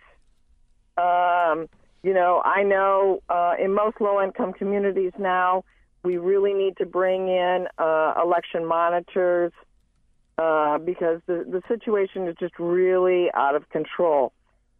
[0.98, 1.68] Um,
[2.04, 5.64] you know, I know uh, in most low-income communities now,
[6.06, 9.52] we really need to bring in uh, election monitors
[10.38, 14.32] uh, because the the situation is just really out of control.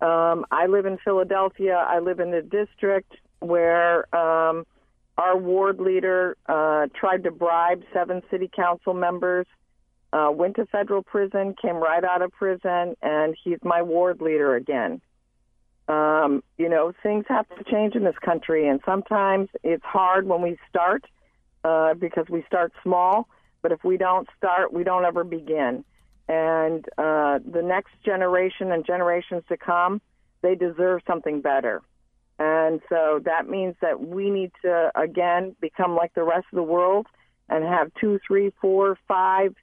[0.02, 1.76] Um, I live in Philadelphia.
[1.76, 4.66] I live in a district where um,
[5.18, 9.48] our ward leader uh, tried to bribe seven city council members
[10.16, 14.56] uh, went to federal prison, came right out of prison, and he's my ward leader
[14.56, 15.02] again.
[15.88, 20.42] Um, you know, things have to change in this country, and sometimes it's hard when
[20.42, 21.06] we start.
[21.66, 23.28] uh, because we start small.
[23.62, 25.84] But if we don't start, we don't ever begin.
[26.28, 30.02] And uh, the next generation and generations to come,
[30.42, 31.82] they deserve something better.
[32.38, 36.64] And so that means that we need to, again, become like the rest of the
[36.64, 37.08] world
[37.50, 39.56] and have two, three, four, five,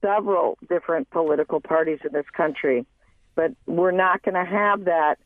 [0.00, 2.86] several different political parties in this country.
[3.34, 5.16] But we're not going to have that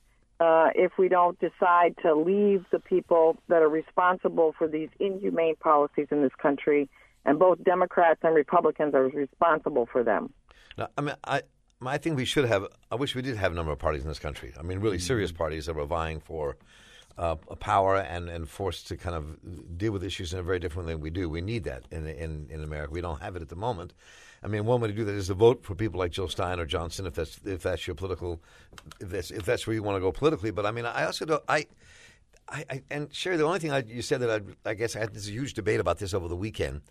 [0.40, 5.57] uh, if we don't decide to leave the people that are responsible for these inhumane
[5.57, 6.88] policies in this country,
[7.25, 10.33] and both Democrats and Republicans are responsible for them.
[10.77, 11.42] Now, I mean, I,
[11.85, 12.66] I think we should have.
[12.90, 14.53] I wish we did have a number of parties in this country.
[14.59, 16.57] I mean, really serious parties that were vying for
[17.18, 20.87] uh, power and, and forced to kind of deal with issues in a very different
[20.87, 21.29] way than we do.
[21.29, 22.92] We need that in, in in America.
[22.92, 23.94] We don't have it at the moment.
[24.46, 26.61] I mean, one way to do that is to vote for people like Jill Stein
[26.61, 28.40] or Johnson, if that's if that's your political,
[29.00, 30.52] if that's if that's where you want to go politically.
[30.52, 31.42] But I mean, I also don't.
[31.48, 31.66] I,
[32.48, 34.30] I, I and Cheri, the only thing I, you said that
[34.64, 36.82] I, I guess I had this huge debate about this over the weekend.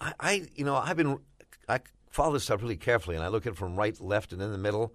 [0.00, 1.20] I, I, you know, I've been
[1.68, 1.78] I
[2.10, 4.50] follow this stuff really carefully, and I look at it from right, left, and in
[4.50, 4.92] the middle,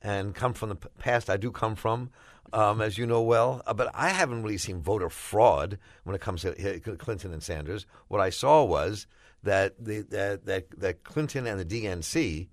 [0.00, 1.28] and come from the past.
[1.28, 2.08] I do come from,
[2.54, 6.22] um, as you know well, uh, but I haven't really seen voter fraud when it
[6.22, 7.84] comes to Clinton and Sanders.
[8.08, 9.06] What I saw was
[9.42, 12.48] that the, that, that that Clinton and the DNC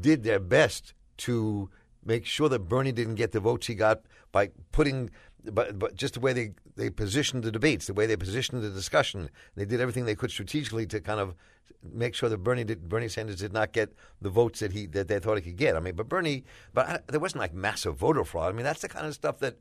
[0.00, 1.70] did their best to
[2.04, 4.02] make sure that Bernie didn't get the votes he got
[4.32, 5.10] by putting
[5.52, 8.70] but but just the way they, they positioned the debates, the way they positioned the
[8.70, 11.34] discussion, they did everything they could strategically to kind of
[11.82, 15.08] make sure that Bernie did, Bernie Sanders did not get the votes that he that
[15.08, 15.76] they thought he could get.
[15.76, 18.52] I mean, but Bernie, but I, there wasn't like massive voter fraud.
[18.52, 19.58] I mean, that's the kind of stuff that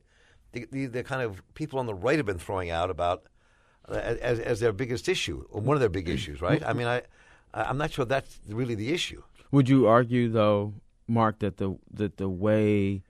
[0.54, 3.24] the, the, the kind of people on the right have been throwing out about
[3.90, 6.64] as as their biggest issue, or one of their big issues, right?
[6.66, 7.04] I mean, I
[7.54, 9.24] I'm not sure that's really the issue.
[9.52, 10.74] Would you argue though,
[11.08, 13.04] Marc, that the that the way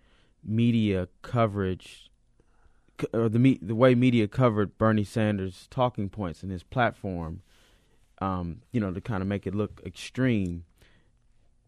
[0.43, 2.09] media coverage
[3.13, 7.41] or the me, the way media covered Bernie Sanders' talking points and his platform,
[8.19, 10.65] um, you know, to kind of make it look extreme,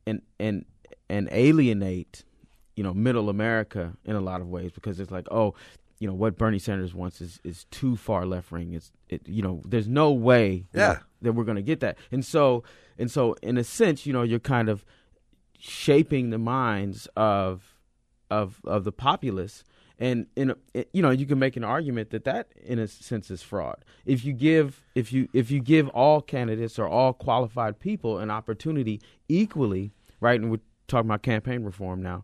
[0.06, 0.66] and and
[1.10, 2.24] and alienate,
[2.76, 5.54] you know, middle America in a lot of ways because it's like, oh,
[6.00, 8.74] you know, what Bernie Sanders wants is is too far left wing.
[8.74, 10.94] It's it, you know, there's no way yeah.
[10.94, 12.64] that, that we're going to get that, and so
[12.98, 14.86] and so in a sense, you know, you're kind of
[15.58, 17.76] shaping the minds of
[18.30, 19.64] of of the populace
[19.98, 22.88] and in a, uh, you know you can make an argument that that in a
[22.88, 27.14] sense is fraud if you give if you if you give all candidates or all
[27.14, 32.24] qualified people an opportunity equally right and we're talking about campaign reform now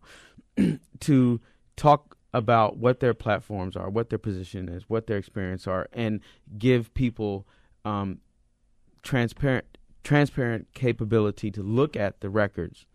[1.00, 1.40] to
[1.76, 6.20] talk about what their platforms are what their position is what their experience are and
[6.58, 7.46] give people
[7.84, 8.18] um,
[9.02, 9.66] transparent
[10.04, 12.86] transparent capability to look at the records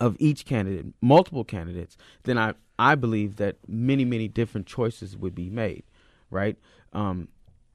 [0.00, 5.34] of each candidate, multiple candidates, then I I believe that many many different choices would
[5.34, 5.84] be made,
[6.30, 6.56] right?
[6.92, 7.28] Um,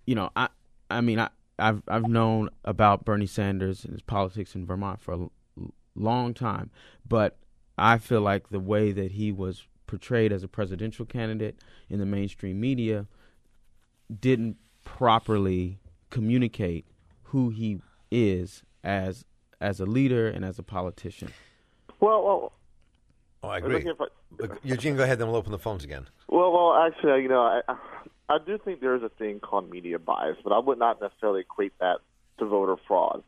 [0.05, 0.49] you know, I
[0.89, 5.13] I mean I I've I've known about Bernie Sanders and his politics in Vermont for
[5.13, 5.27] a
[5.95, 6.69] long time,
[7.07, 7.37] but
[7.77, 11.57] I feel like the way that he was portrayed as a presidential candidate
[11.89, 13.05] in the mainstream media
[14.21, 16.85] didn't properly communicate
[17.23, 19.25] who he is as
[19.59, 21.33] as a leader and as a politician.
[21.99, 22.53] Well, well
[23.43, 23.85] oh, I agree.
[23.85, 26.07] I, Eugene, go ahead, then we'll open the phones again.
[26.29, 27.75] Well, well, actually, you know, I,
[28.29, 31.41] I do think there is a thing called media bias, but I would not necessarily
[31.41, 31.97] equate that
[32.39, 33.23] to voter fraud.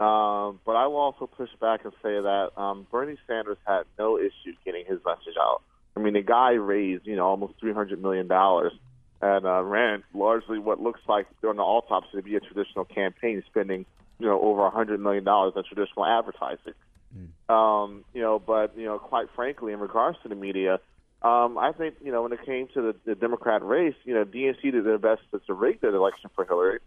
[0.00, 4.18] Um, but I will also push back and say that um, Bernie Sanders had no
[4.18, 5.62] issue getting his message out.
[5.96, 8.72] I mean, the guy raised, you know, almost three hundred million dollars
[9.20, 13.42] and uh, ran largely what looks like during the autopsy to be a traditional campaign,
[13.50, 13.84] spending,
[14.18, 16.74] you know, over a hundred million dollars on traditional advertising.
[17.16, 17.52] Mm.
[17.52, 20.74] Um, you know, but you know, quite frankly, in regards to the media,
[21.22, 24.24] um, I think you know when it came to the, the Democrat race, you know,
[24.24, 26.78] DNC did their best to rig that election for Hillary,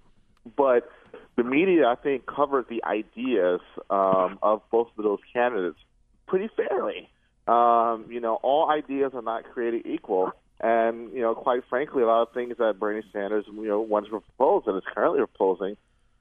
[0.56, 0.90] but
[1.36, 5.78] the media, I think, covered the ideas um, of both of those candidates
[6.28, 7.10] pretty fairly.
[7.48, 10.32] Um, you know, all ideas are not created equal.
[10.60, 14.08] And, you know, quite frankly, a lot of things that Bernie Sanders, you know, once
[14.10, 15.76] proposed and is currently proposing,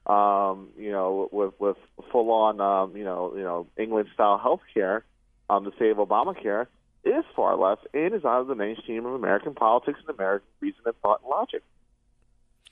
[0.07, 1.77] um, you know, with with
[2.11, 5.05] full on, um, you know, you know, England style health care,
[5.47, 6.65] um, to save Obamacare,
[7.03, 10.81] is far left and is out of the mainstream of American politics and American reason
[10.85, 11.63] and thought and logic.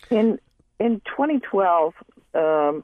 [0.10, 0.39] In
[0.80, 1.93] in 2012,
[2.34, 2.84] um,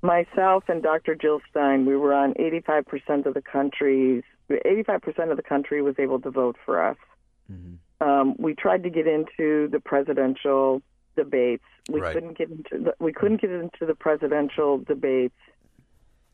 [0.00, 1.14] myself and Dr.
[1.14, 6.20] Jill Stein, we were on 85% of the country's 85% of the country was able
[6.20, 6.96] to vote for us.
[7.50, 8.06] Mm-hmm.
[8.06, 10.82] Um, we tried to get into the presidential
[11.16, 11.64] debates.
[11.90, 12.12] We right.
[12.12, 15.36] couldn't get into the, we couldn't get into the presidential debates,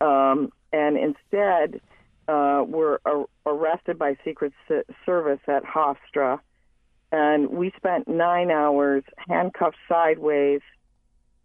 [0.01, 1.81] um, and instead
[2.27, 4.53] uh, were ar- arrested by Secret
[5.07, 6.41] Service at Hofstra,
[7.13, 10.61] and we spent nine hours handcuffed sideways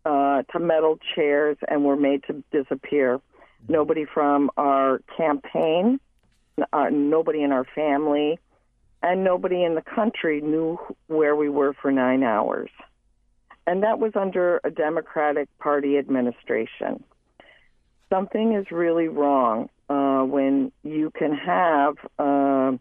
[0.05, 3.19] uh, uh, to metal chairs and were made to disappear.
[3.67, 5.99] Nobody from our campaign,
[6.73, 8.39] uh, nobody in our family,
[9.03, 10.77] and nobody in the country knew
[11.07, 12.69] where we were for nine hours.
[13.65, 17.03] And that was under a Democratic Party administration.
[18.09, 22.77] Something is really wrong uh, when you can have uh,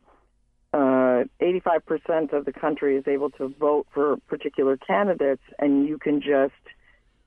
[0.73, 6.21] uh, 85% of the country is able to vote for particular candidates, and you can
[6.21, 6.53] just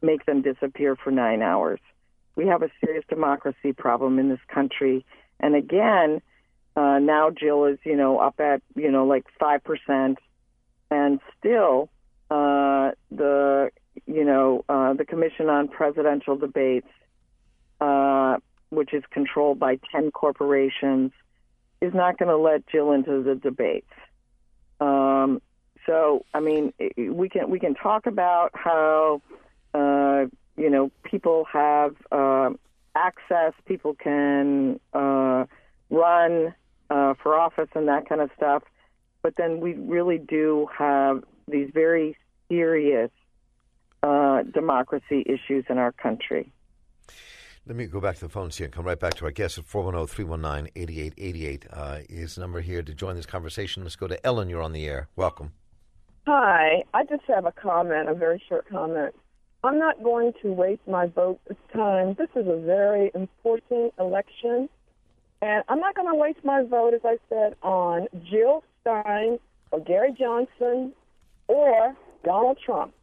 [0.01, 1.79] make them disappear for nine hours.
[2.35, 5.05] We have a serious democracy problem in this country.
[5.39, 6.21] And again,
[6.79, 10.15] uh, now Jill is, you know, up at, you know, like 5%.
[10.89, 11.89] And still,
[12.31, 13.69] uh, the,
[14.07, 16.87] you know, uh, the Commission on Presidential Debates,
[17.81, 18.37] uh,
[18.69, 21.11] which is controlled by 10 corporations,
[21.81, 23.91] is not going to let Jill into the debates.
[24.79, 25.41] Um,
[25.85, 29.21] so, I mean, we can we can talk about how
[29.73, 30.25] uh,
[30.55, 32.51] you know people have uh,
[32.95, 34.79] access, people can
[35.89, 36.53] run
[36.89, 38.63] uh, for office and that kind of stuff,
[39.21, 42.17] but then we really do have these very
[42.49, 43.11] serious
[44.03, 46.51] uh, democracy issues in our country.
[47.65, 49.57] Let me go back to the phones here and come right back to our guest
[49.57, 51.65] at 410 319 8888.
[51.71, 53.83] Uh, his number here to join this conversation.
[53.83, 54.49] Let's go to Ellen.
[54.49, 55.09] You're on the air.
[55.15, 55.51] Welcome.
[56.25, 56.83] Hi.
[56.93, 59.13] I just have a comment, a very short comment.
[59.63, 62.15] I'm not going to waste my vote this time.
[62.17, 64.69] This is a very important election.
[65.41, 69.39] And I'm not going to waste my vote, as I said, on Jill Stein
[69.71, 70.93] or Gary Johnson
[71.47, 72.93] or Donald Trump.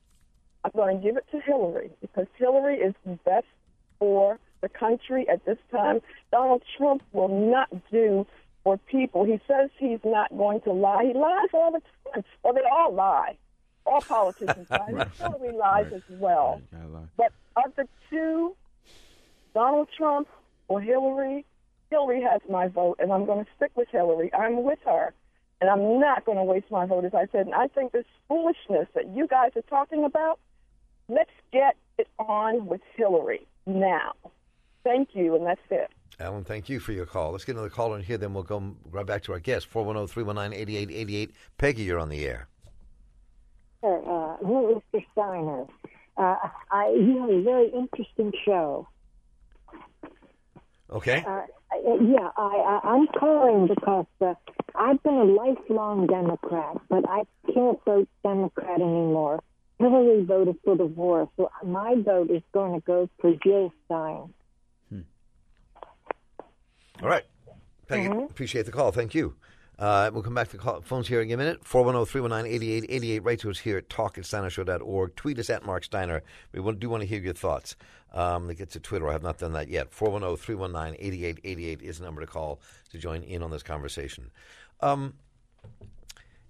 [0.64, 3.46] I'm going to give it to Hillary because Hillary is the best
[3.98, 6.00] for the country at this time.
[6.30, 8.26] Donald Trump will not do
[8.64, 9.24] for people.
[9.24, 11.04] He says he's not going to lie.
[11.04, 11.80] He lies all the
[12.12, 12.24] time.
[12.42, 13.36] Well, they all lie.
[13.86, 14.88] All politicians lie.
[14.92, 15.08] right.
[15.16, 15.92] Hillary lies right.
[15.92, 16.60] as well.
[17.16, 18.56] But of the two,
[19.54, 20.28] Donald Trump
[20.68, 21.44] or Hillary,
[21.90, 24.32] Hillary has my vote, and I'm going to stick with Hillary.
[24.34, 25.14] I'm with her,
[25.60, 27.46] and I'm not going to waste my vote, as I said.
[27.46, 30.38] And I think this foolishness that you guys are talking about,
[31.08, 34.12] let's get it on with Hillary now.
[34.84, 35.90] Thank you, and that's it.
[36.18, 37.32] Alan, thank you for your call.
[37.32, 40.12] Let's get another caller in here, then we'll go right back to our guest, 410
[40.12, 41.30] 319 8888.
[41.58, 42.48] Peggy, you're on the air.
[43.82, 44.36] Uh,
[44.92, 45.66] the Steiner,
[46.16, 46.36] uh,
[46.70, 48.88] I, you have a very interesting show.
[50.90, 51.24] Okay.
[51.26, 51.42] Uh,
[51.74, 54.34] yeah, I, I, I'm calling because uh,
[54.74, 59.42] I've been a lifelong Democrat, but I can't vote Democrat anymore.
[59.78, 64.32] Hillary voted for the war, so my vote is going to go for Jill Stein.
[67.02, 67.24] All right.
[67.88, 68.24] Peggy, mm-hmm.
[68.24, 68.90] appreciate the call.
[68.90, 69.34] Thank you.
[69.78, 71.62] Uh, we'll come back to the phones here in a minute.
[71.64, 73.24] 410-319-8888.
[73.24, 75.16] Write to us here at talk at steinershow.org.
[75.16, 76.22] Tweet us at Marc Steiner.
[76.52, 77.76] We do want to hear your thoughts.
[78.14, 79.08] Um, get to Twitter.
[79.08, 79.90] I have not done that yet.
[79.90, 82.60] 410-319-8888 is the number to call
[82.90, 84.30] to join in on this conversation.
[84.80, 85.14] Um,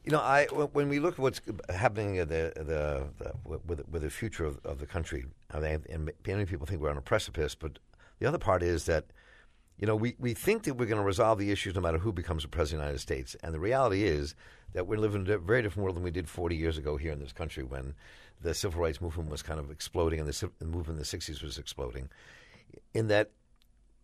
[0.04, 4.10] you know, I when we look at what's happening the, the, the with, with the
[4.10, 7.80] future of, of the country, and many people think we're on a precipice, but
[8.20, 9.06] the other part is that–
[9.78, 12.12] you know, we, we think that we're going to resolve the issues no matter who
[12.12, 13.36] becomes the president of the United States.
[13.42, 14.34] And the reality is
[14.72, 17.12] that we're living in a very different world than we did 40 years ago here
[17.12, 17.94] in this country when
[18.40, 21.42] the civil rights movement was kind of exploding and the, the movement in the 60s
[21.42, 22.08] was exploding.
[22.94, 23.32] In that,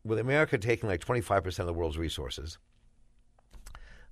[0.05, 2.59] with America taking like 25% of the world's resources,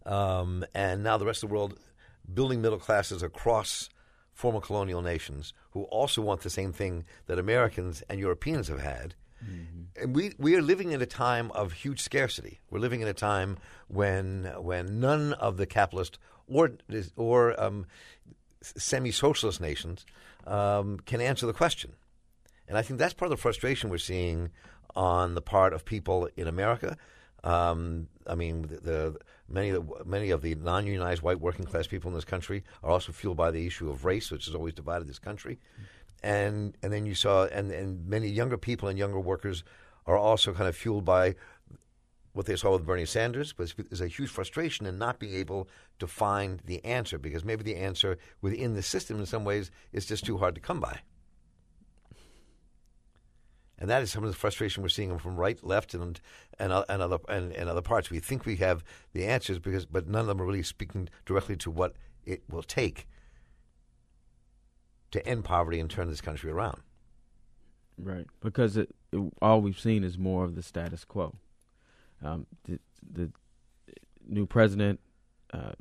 [0.06, 1.78] um, and now the rest of the world
[2.32, 3.90] building middle classes across
[4.32, 9.14] former colonial nations who also want the same thing that Americans and Europeans have had–
[9.45, 10.03] Mm-hmm.
[10.03, 12.61] And we we are living in a time of huge scarcity.
[12.70, 16.18] We're living in a time when when none of the capitalist
[16.49, 16.72] or
[17.16, 17.86] or um,
[18.62, 20.05] semi-socialist nations
[20.47, 21.93] um, can answer the question.
[22.68, 24.51] And I think that's part of the frustration we're seeing
[24.95, 26.97] on the part of people in America.
[27.43, 29.16] Um, I mean, the, the,
[29.49, 32.91] many of the, many of the non-unionized white working class people in this country are
[32.91, 35.59] also fueled by the issue of race, which has always divided this country.
[35.74, 39.64] Mm-hmm and and then you saw and and many younger people and younger workers
[40.06, 41.34] are also kind of fueled by
[42.32, 45.68] what they saw with Bernie Sanders was is a huge frustration in not being able
[45.98, 50.06] to find the answer because maybe the answer within the system in some ways is
[50.06, 51.00] just too hard to come by.
[53.78, 56.20] And that is some of the frustration we're seeing from right, left, and
[56.58, 58.10] and, uh, and other and, and other parts.
[58.10, 61.56] We think we have the answers because, but none of them are really speaking directly
[61.56, 61.94] to what
[62.26, 63.08] it will take
[65.11, 66.80] to end poverty and turn this country around.
[67.98, 71.34] Right, because it, it, all we've seen is more of the status quo.
[72.22, 72.78] Um, the,
[73.12, 73.30] the,
[74.28, 75.00] new president,
[75.52, 75.72] uh,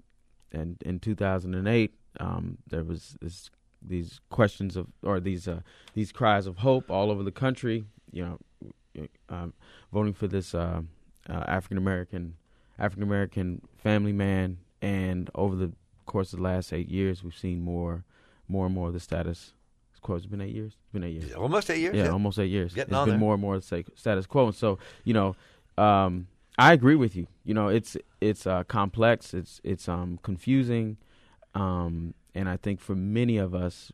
[0.51, 3.49] and in 2008, um, there was this
[3.81, 5.61] these questions of or these uh,
[5.93, 7.85] these cries of hope all over the country.
[8.11, 8.39] You
[8.95, 9.53] know, um,
[9.93, 10.81] voting for this uh,
[11.29, 12.35] uh, African American
[12.77, 15.71] African American family man, and over the
[16.05, 18.03] course of the last eight years, we've seen more
[18.49, 19.53] more and more of the status
[20.01, 20.15] quo.
[20.15, 20.73] It's been eight years.
[20.73, 21.33] It's been eight years.
[21.33, 21.95] Almost eight years.
[21.95, 22.11] Yeah, yeah.
[22.11, 22.73] almost eight years.
[22.73, 23.19] Getting it's on been there.
[23.19, 24.47] more and more the status quo.
[24.47, 25.35] And so, you know,
[25.77, 26.27] um,
[26.57, 27.27] I agree with you.
[27.45, 29.33] You know, it's it's uh, complex.
[29.33, 30.97] It's it's um, confusing,
[31.55, 33.91] um, and I think for many of us,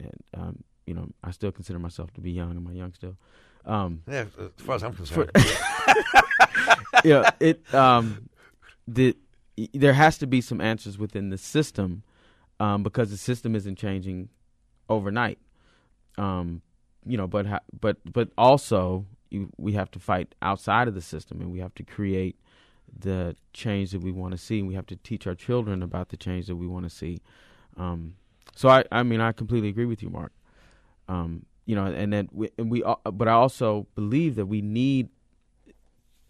[0.00, 2.56] and, um, you know, I still consider myself to be young.
[2.56, 3.16] Am I young still?
[3.64, 5.30] Um, Yeah, as far as I'm concerned.
[7.04, 8.28] yeah, it um,
[8.88, 9.16] the
[9.74, 12.02] there has to be some answers within the system,
[12.60, 14.28] um, because the system isn't changing
[14.88, 15.38] overnight.
[16.16, 16.62] Um,
[17.06, 21.02] you know, but ha- but but also you, we have to fight outside of the
[21.02, 22.36] system, and we have to create
[22.98, 26.08] the change that we want to see, and we have to teach our children about
[26.08, 27.20] the change that we want to see.
[27.76, 28.14] Um,
[28.54, 30.32] so I, I mean, I completely agree with you, Marc.
[31.08, 35.10] Um, you know, and then we, and we, but I also believe that we need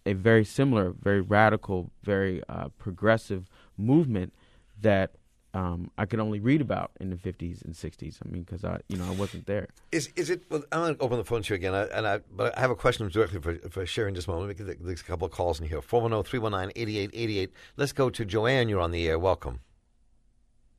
[0.04, 4.32] a very similar, very radical, very uh, progressive movement
[4.80, 5.12] that
[5.58, 8.18] um, I could only read about in the 50s and 60s.
[8.24, 9.66] I mean, because I, you know, I wasn't there.
[9.90, 10.42] Is is it?
[10.50, 12.60] Well, I'm going to open the phone to you again, I, and I but I
[12.60, 14.48] have a question directly for for Cheri in just a moment.
[14.48, 15.80] Let me get there's a couple of calls in here.
[15.80, 17.48] 410-319-8888.
[17.76, 18.68] Let's go to Joanne.
[18.68, 19.18] You're on the air.
[19.18, 19.60] Welcome.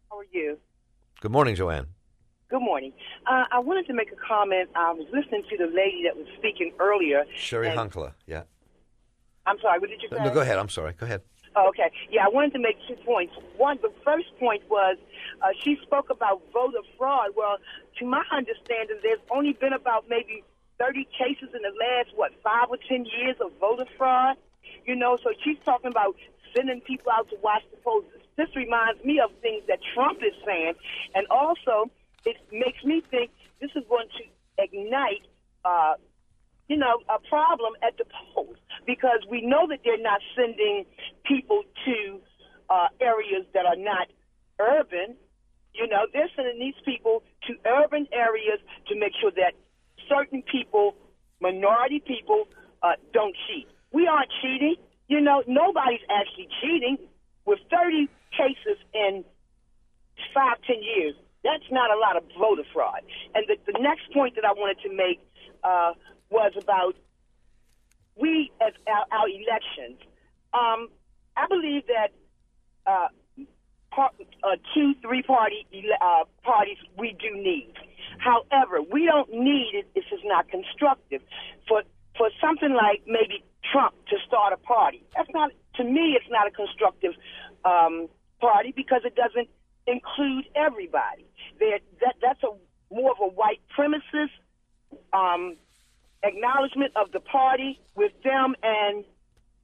[0.09, 0.57] How are you?
[1.19, 1.87] Good morning, Joanne.
[2.49, 2.93] Good morning.
[3.27, 4.69] Uh, I wanted to make a comment.
[4.75, 7.25] I was listening to the lady that was speaking earlier.
[7.35, 8.13] Cheri and- Honkala.
[8.25, 8.43] Yeah.
[9.45, 10.23] I'm sorry, what did you say?
[10.23, 10.57] No, go ahead.
[10.59, 10.93] I'm sorry.
[10.93, 11.21] Go ahead.
[11.55, 11.91] Oh, okay.
[12.11, 13.33] Yeah, I wanted to make two points.
[13.57, 14.97] One, the first point was
[15.41, 17.31] uh, she spoke about voter fraud.
[17.35, 17.57] Well,
[17.99, 20.43] to my understanding, there's only been about maybe
[20.79, 24.37] 30 cases in the last, what, five or 10 years of voter fraud.
[24.85, 26.15] You know, so she's talking about
[26.55, 28.05] sending people out to watch the polls.
[28.37, 30.73] This reminds me of things that Trump is saying.
[31.15, 31.89] And also,
[32.25, 35.25] it makes me think this is going to ignite
[35.65, 35.93] uh,
[36.69, 38.55] you know, a problem at the polls
[38.85, 40.85] because we know that they're not sending
[41.25, 42.21] people to
[42.69, 44.07] uh, areas that are not
[44.61, 45.17] urban.
[45.73, 49.53] You know, they're sending these people to urban areas to make sure that
[50.07, 50.95] certain people,
[51.41, 52.45] minority people,
[52.83, 53.67] uh, don't cheat.
[53.91, 54.75] We aren't cheating.
[55.07, 56.97] You know, nobody's actually cheating.
[57.45, 58.07] With 30
[58.37, 59.25] cases in
[60.35, 63.01] five, ten years, that's not a lot of voter fraud.
[63.33, 65.19] And the, the next point that I wanted to make
[65.69, 65.93] uh,
[66.29, 66.95] was about
[68.15, 69.99] we as our, our elections.
[70.53, 70.89] Um,
[71.37, 72.11] I believe that
[72.85, 73.07] uh,
[73.91, 74.11] par-
[74.43, 75.65] uh, two, three party
[76.01, 77.73] uh, parties we do need.
[78.17, 81.21] However, we don't need it if it's not constructive.
[81.67, 81.83] For
[82.17, 86.17] for something like maybe Trump to start a party, that's not to me.
[86.17, 87.13] It's not a constructive
[87.63, 88.09] um,
[88.41, 89.49] party because it doesn't
[89.87, 91.25] include everybody.
[91.59, 92.51] That that's a
[92.93, 94.29] more of a white premises
[95.13, 95.55] um,
[96.23, 99.05] acknowledgement of the party with them and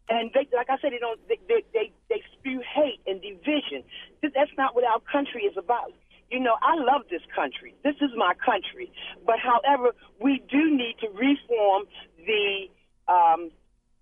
[0.07, 3.84] and they, like I said, they don't they, they they they spew hate and division.
[4.21, 5.93] Th- That's not what our country is about.
[6.30, 7.73] You know, I love this country.
[7.84, 8.91] This is my country.
[9.26, 11.86] But however, we do need to reform
[12.17, 12.69] the
[13.07, 13.49] um,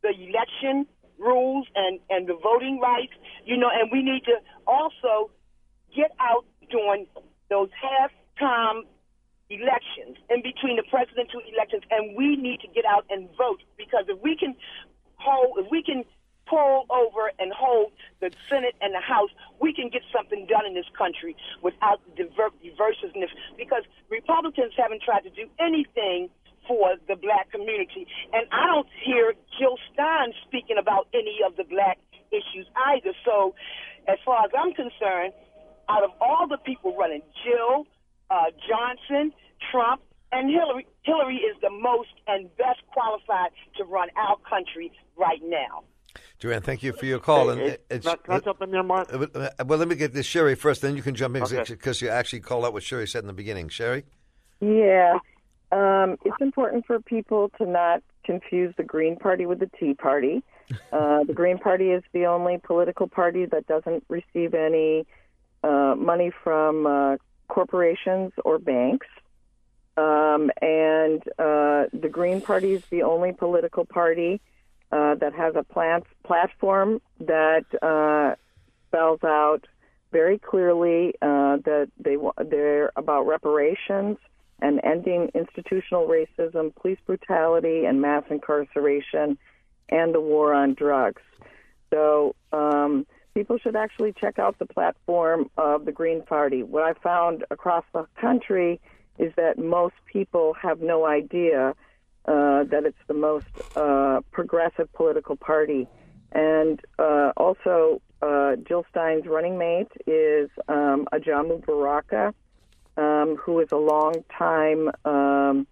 [0.01, 0.86] the election
[1.17, 3.13] rules and and the voting rights.
[3.45, 4.36] You know, and we need to
[4.67, 5.32] also
[5.95, 7.07] get out during
[7.49, 8.84] those half-time
[9.54, 14.06] elections in between the presidential elections, and we need to get out and vote because
[14.08, 14.56] if we can
[15.18, 16.04] hold, if we can
[16.47, 19.30] pull over and hold the Senate and the House,
[19.60, 23.32] we can get something done in this country without diver- diversiveness.
[23.58, 26.30] Because Republicans haven't tried to do anything
[26.68, 31.64] for the black community, and I don't hear Jill Stein speaking about any of the
[31.64, 31.99] black
[32.32, 33.12] issues either.
[33.26, 33.54] So,
[34.08, 35.34] as far as I'm concerned,
[35.89, 37.86] out of all the people running, Jill,
[38.34, 39.31] uh, Johnson,
[39.71, 45.41] Trump, and Hillary, Hillary is the most and best qualified to run our country right
[45.43, 45.84] now.
[46.39, 47.49] Joanne, thank you for your call.
[47.49, 49.13] Hey, hey, and it's, can I- can jump in there, Marc?
[49.13, 51.63] Uh, uh, Well, let me get this Cheri first, then you can jump in Okay.
[51.67, 53.69] because you actually called out what Cheri said in the beginning.
[53.69, 54.03] Cheri?
[54.59, 55.19] Yeah.
[55.71, 60.43] Um, it's important for people to not confuse the Green Party with the Tea Party.
[60.91, 65.05] Uh, the Green Party is the only political party that doesn't receive any
[65.63, 67.15] uh, money from uh,
[67.48, 69.08] corporations or banks.
[69.96, 74.41] Um, and uh, the Green Party is the only political party
[74.91, 78.36] uh, that has a plant platform that uh,
[78.88, 79.68] spells out
[80.12, 82.16] very clearly uh, that they
[82.50, 84.18] they're about reparations
[84.60, 89.38] and ending institutional racism, police brutality, and mass incarceration,
[89.89, 91.22] and the war on drugs.
[91.91, 96.63] So um, people should actually check out the platform of the Green Party.
[96.63, 98.79] What I found across the country
[99.17, 101.75] is that most people have no idea
[102.25, 105.88] uh, that it's the most uh, progressive political party.
[106.31, 112.34] And uh, also, uh, Jill Stein's running mate is um, Ajamu Baraka,
[112.97, 115.67] um, who is a long-time um,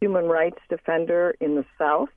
[0.00, 2.10] human rights defender in the South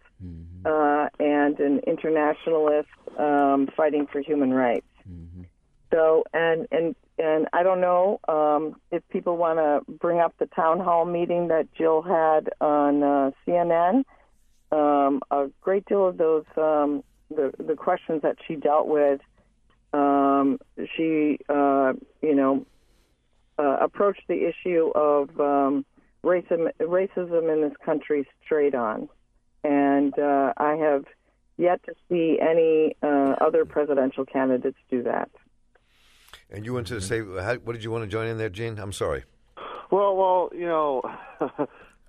[0.65, 4.85] uh, and an internationalist um, fighting for human rights.
[5.91, 10.45] So, and and and I don't know um, if people want to bring up the
[10.47, 14.03] town hall meeting that Jill had on uh, CNN.
[14.71, 19.19] Um, a great deal of those um, the the questions that she dealt with,
[19.93, 20.59] um,
[20.95, 22.65] she uh, you know
[23.57, 25.85] uh, approached the issue of um,
[26.23, 29.09] racism racism in this country straight on,
[29.63, 31.05] and uh, I have
[31.57, 35.29] yet to see any uh, other presidential candidates do that.
[36.51, 38.79] And you wanted to say, how, what did you want to join in there, Gene?
[38.79, 39.23] I'm sorry.
[39.91, 41.01] Well, well, you know,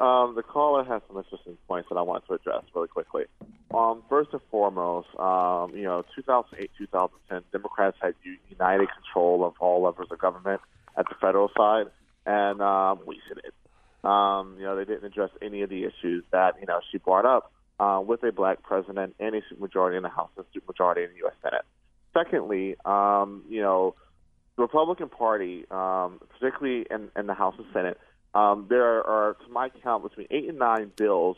[0.01, 3.25] um, the caller has some interesting points that I want to address really quickly.
[3.73, 8.15] Um, first and foremost, um, you know, 2008, 2010, Democrats had
[8.49, 10.61] united control of all levels of government
[10.97, 11.87] at the federal side,
[12.27, 13.41] and um, we should
[14.03, 17.27] um, you know, they didn't address any of the issues that you know she brought
[17.27, 21.05] up uh, with a black president and a supermajority in the House and a supermajority
[21.05, 21.35] in the U.S.
[21.43, 21.65] Senate.
[22.15, 23.95] Secondly, um, you know,
[24.57, 27.99] the Republican Party, um, particularly in, in the House and Senate,
[28.35, 31.37] um, there are, to my count, between eight and nine bills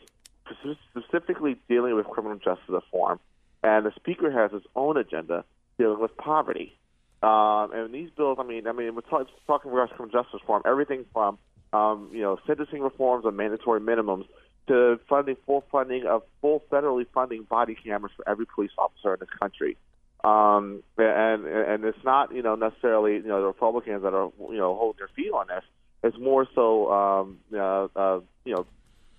[0.91, 3.19] specifically dealing with criminal justice reform,
[3.63, 5.45] and the Speaker has his own agenda
[5.79, 6.77] dealing with poverty.
[7.23, 10.63] Um, and these bills, I mean, I mean, we're talk, talking about criminal justice reform,
[10.67, 11.39] everything from
[11.73, 14.27] um, you know sentencing reforms and mandatory minimums
[14.69, 19.21] to funding full funding of full federally funding body cameras for every police officer in
[19.21, 19.77] this country.
[20.25, 24.59] Um, and and it's not you know necessarily you know the Republicans that are you
[24.59, 25.65] know holding their feet on this.
[26.05, 28.67] It's more so um, uh, uh, you know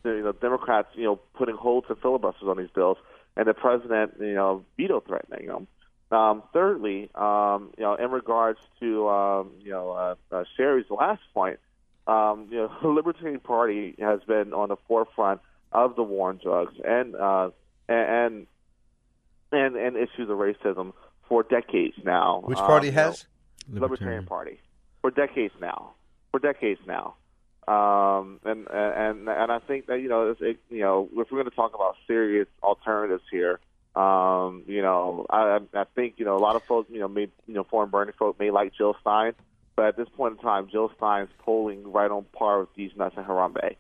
[0.06, 2.98] you know, Democrats you know putting holds and filibusters on these bills,
[3.36, 5.68] and the president you know veto threatening them.
[6.12, 11.22] Um, thirdly, um, you know in regards to um, you know uh, uh, Cheri's last
[11.34, 11.60] point,
[12.08, 15.42] um, you know the Libertarian Party has been on the forefront
[15.74, 17.50] of the war on drugs and uh,
[17.90, 18.48] and
[19.54, 20.94] and and issues of racism
[21.28, 22.42] for decades now.
[22.46, 23.26] Which party Um, you know, has?
[23.70, 24.60] Libertarian Party
[25.02, 25.92] for decades now.
[26.32, 27.16] For decades now.
[27.68, 31.50] Um, and and and I think that you know it, you know if we're going
[31.50, 33.60] to talk about serious alternatives here,
[33.96, 37.28] um, you know I I think you know a lot of folks you know may
[37.48, 39.32] you know foreign burning folk may like Jill Stein,
[39.78, 43.16] but at this point in time, Jill Stein's polling right on par with Deez Nuts
[43.16, 43.78] and Harambe.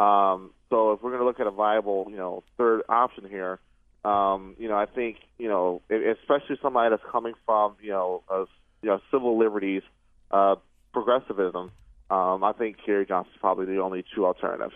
[0.00, 3.58] Um, so if we're going to look at a viable you know third option here,
[4.06, 8.44] um, you know I think you know especially somebody that's coming from you know uh,
[8.82, 9.82] you know civil liberties,
[10.30, 10.56] uh,
[10.92, 11.72] progressivism.
[12.08, 14.70] Um, I think Gary Johnson's probably the only true alternative.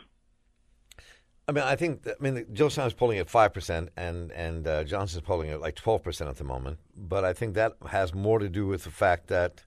[1.47, 2.07] I mean, I think.
[2.07, 5.77] I mean, Jill Stein's polling at five percent, and and uh, Johnson's polling at like
[5.77, 6.79] twelve percent at the moment.
[6.97, 9.65] But I think that has more to do with the fact that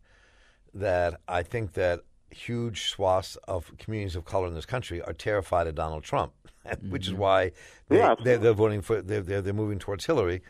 [0.73, 2.01] that I think that
[2.33, 6.33] huge swaths of communities of color in this country are terrified of Donald Trump,
[6.89, 7.51] which is why
[7.89, 10.41] they, Yeah, they're, they're voting for they're, they're they're moving towards Hillary.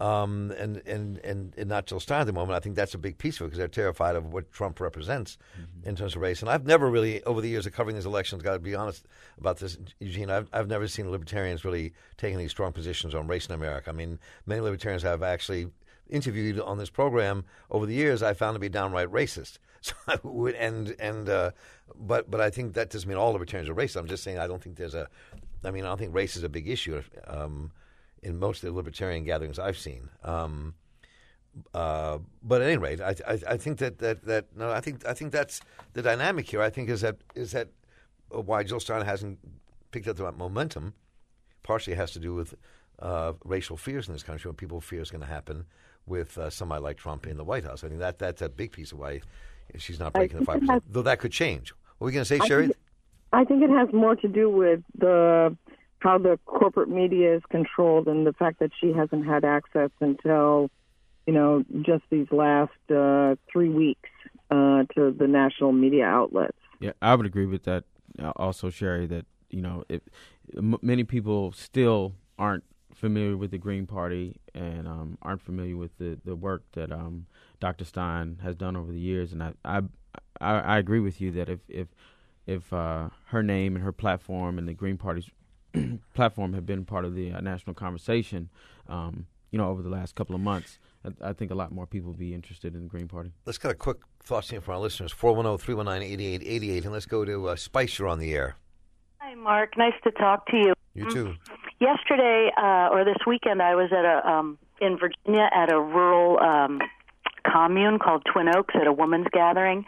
[0.00, 2.56] Um, and, and, and, and not Jill Stein at the moment.
[2.56, 5.38] I think that's a big piece of it because they're terrified of what Trump represents
[5.82, 6.40] in terms of race.
[6.40, 9.06] And I've never really, over the years of covering these elections, got to be honest
[9.38, 13.46] about this, Eugene, I've, I've never seen libertarians really taking these strong positions on race
[13.48, 13.90] in America.
[13.90, 15.66] I mean, many libertarians I've actually
[16.08, 19.58] interviewed on this program over the years, I found to be downright racist.
[19.82, 21.52] So I would, and and uh,
[21.94, 23.96] but but I think that doesn't mean all libertarians are racist.
[23.96, 25.08] I'm just saying I don't think there's a,
[25.64, 27.70] I mean I don't think race is a big issue um,
[28.22, 30.08] in most of the libertarian gatherings I've seen.
[30.24, 30.74] Um,
[31.74, 35.06] uh, but at any rate, I, I, I think that, that, that no, I think
[35.06, 35.60] I think that's
[35.92, 36.62] the dynamic here.
[36.62, 37.68] I think is that is that
[38.30, 39.38] why Jill Stein hasn't
[39.90, 40.94] picked up the momentum.
[41.62, 42.54] Partially has to do with
[43.00, 45.66] uh, racial fears in this country, when people fear is going to happen
[46.06, 47.84] with uh, somebody like Trump in the White House.
[47.84, 49.20] I think that that's a big piece of why
[49.76, 50.82] she's not breaking the five percent.
[50.90, 51.74] Though that could change.
[51.98, 52.64] What were you going to say, I Cheri?
[52.66, 52.76] think-
[53.30, 55.54] I think it has more to do with the
[55.98, 60.70] how the corporate media is controlled and the fact that she hasn't had access until
[61.26, 64.08] you know just these last uh, three weeks
[64.50, 66.56] uh, to the national media outlets.
[66.80, 67.84] Yeah, I would agree with that.
[68.18, 70.02] uh, Also, Cheri, that you know, it,
[70.56, 72.64] m- many people still aren't
[72.94, 77.26] familiar with the Green Party and um, aren't familiar with the, the work that um,
[77.60, 77.84] Dr.
[77.84, 79.32] Stein has done over the years.
[79.32, 79.82] And I I,
[80.40, 81.88] I, I agree with you that if if
[82.46, 85.30] if uh, her name and her platform and the Green Party's
[86.14, 88.48] platform have been part of the uh, national conversation,
[88.88, 91.86] um, you know, over the last couple of months, I, I think a lot more
[91.86, 93.32] people will be interested in the Green Party.
[93.44, 96.84] Let's get a quick thoughts here from our listeners 410 319 8888.
[96.84, 97.98] And let's go to uh, Spice.
[97.98, 98.56] You're on the air.
[99.18, 99.76] Hi, Marc.
[99.76, 100.74] Nice to talk to you.
[100.94, 101.34] You too.
[101.80, 106.40] Yesterday uh, or this weekend, I was at a um, in Virginia at a rural
[106.40, 106.80] um,
[107.50, 109.84] commune called Twin Oaks at a women's gathering.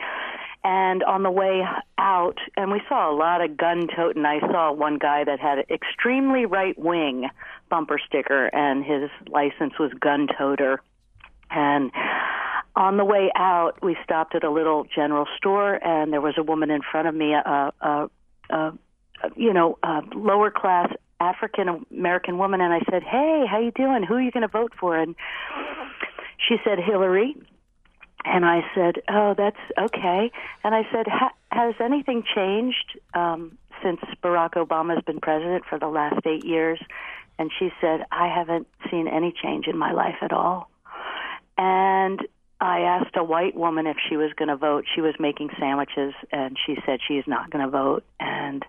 [0.63, 1.63] And on the way
[1.97, 4.27] out, and we saw a lot of gun toting.
[4.27, 7.31] I saw one guy that had an extremely right wing
[7.71, 10.83] bumper sticker, and his license was gun toter.
[11.51, 11.91] And
[12.77, 16.43] on the way out, we stopped at a little general store, and there was a
[16.43, 18.11] woman in front of me, a, a,
[18.51, 18.73] a
[19.37, 24.03] you know, a lower class African American woman, and I said, "Hey, how you doing?
[24.03, 25.15] Who are you going to vote for?" And
[26.49, 27.37] she said, "Hillary."
[28.25, 30.31] And I said, "Oh, that's okay."
[30.63, 31.07] And I said,
[31.51, 36.81] "Has anything changed um, since Barack Obama has been president for the last eight years?"
[37.39, 40.71] And she said, "I haven't seen any change in my life at all."
[41.57, 42.21] And
[42.61, 44.85] I asked a white woman if she was going to vote.
[44.95, 48.05] She was making sandwiches, and she said she's not going to vote.
[48.19, 48.65] And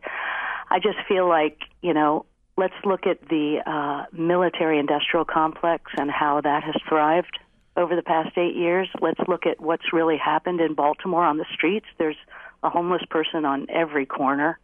[0.70, 2.26] I just feel like, you know,
[2.58, 7.38] let's look at the uh, military industrial complex and how that has thrived
[7.78, 8.90] over the past eight years.
[9.02, 11.86] Let's look at what's really happened in Baltimore on the streets.
[11.98, 12.18] There's
[12.64, 14.60] a homeless person on every corner.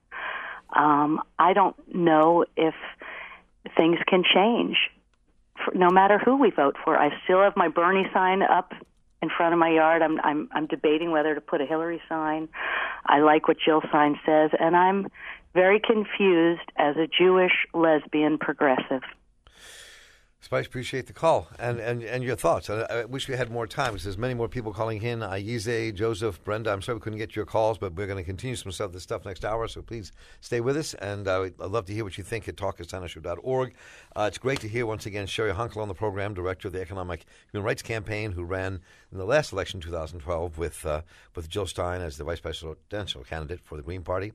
[0.75, 2.75] Um, I don't know if
[3.75, 4.77] things can change
[5.63, 6.97] for, no matter who we vote for.
[6.97, 8.73] I still have my Bernie sign up
[9.21, 10.01] in front of my yard.
[10.01, 12.49] I'm I'm I'm debating whether to put a Hillary sign.
[13.05, 15.07] I like what Jill Stein says, and I'm
[15.53, 19.01] very confused as a Jewish lesbian progressive.
[20.47, 22.69] Spice, appreciate the call and, and, and your thoughts.
[22.69, 25.19] I, wish we had more time because there's many more people calling in.
[25.19, 28.55] Ayize, Joseph, Brenda, I'm sorry we couldn't get your calls, but we're going to continue
[28.55, 30.93] some of this stuff next hour, so please stay with us.
[30.93, 33.73] And uh, I'd love to hear what you think at talkatsteinershow.org.
[34.15, 36.79] Uh, it's great to hear once again Cheri Honkala on the program, director of the
[36.79, 38.79] Economic Human Rights Campaign, who ran
[39.11, 41.01] in the last election, 2012, with, uh,
[41.35, 44.31] with Jill Stein as the vice presidential candidate for the Green Party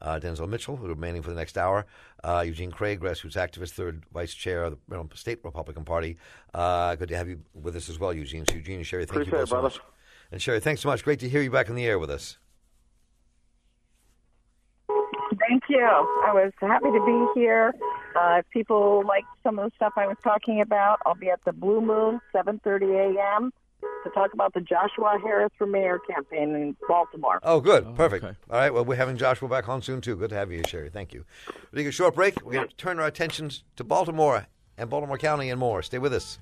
[0.00, 1.86] uh, Denzel Mitchell, who remaining for the next hour,
[2.22, 6.16] uh, Eugene Craig, grassroots activist, third vice chair of the state Republican Party.
[6.52, 8.44] Uh, good to have you with us as well, Eugene.
[8.46, 9.80] So Eugene and Cheri, thank Appreciate you both so it, much.
[10.32, 11.04] And Cheri, thanks so much.
[11.04, 12.38] Great to hear you back in the air with us.
[15.48, 15.84] Thank you.
[15.84, 17.74] I was happy to be here.
[18.14, 21.40] Uh, if people like some of the stuff I was talking about, I'll be at
[21.44, 23.52] the Blue Moon, 7:30 a.m
[24.04, 27.40] to talk about the Joshua Harris for Mayor campaign in Baltimore.
[27.42, 27.84] Oh, good.
[27.86, 28.24] Oh, Perfect.
[28.24, 28.36] Okay.
[28.50, 28.72] All right.
[28.72, 30.16] Well, we're having Joshua back on soon, too.
[30.16, 30.90] Good to have you, Cheri.
[30.90, 31.24] Thank you.
[31.46, 32.44] We'll take a short break.
[32.44, 34.46] We're going to turn our attentions to Baltimore
[34.78, 35.82] and Baltimore County and more.
[35.82, 36.38] Stay with us.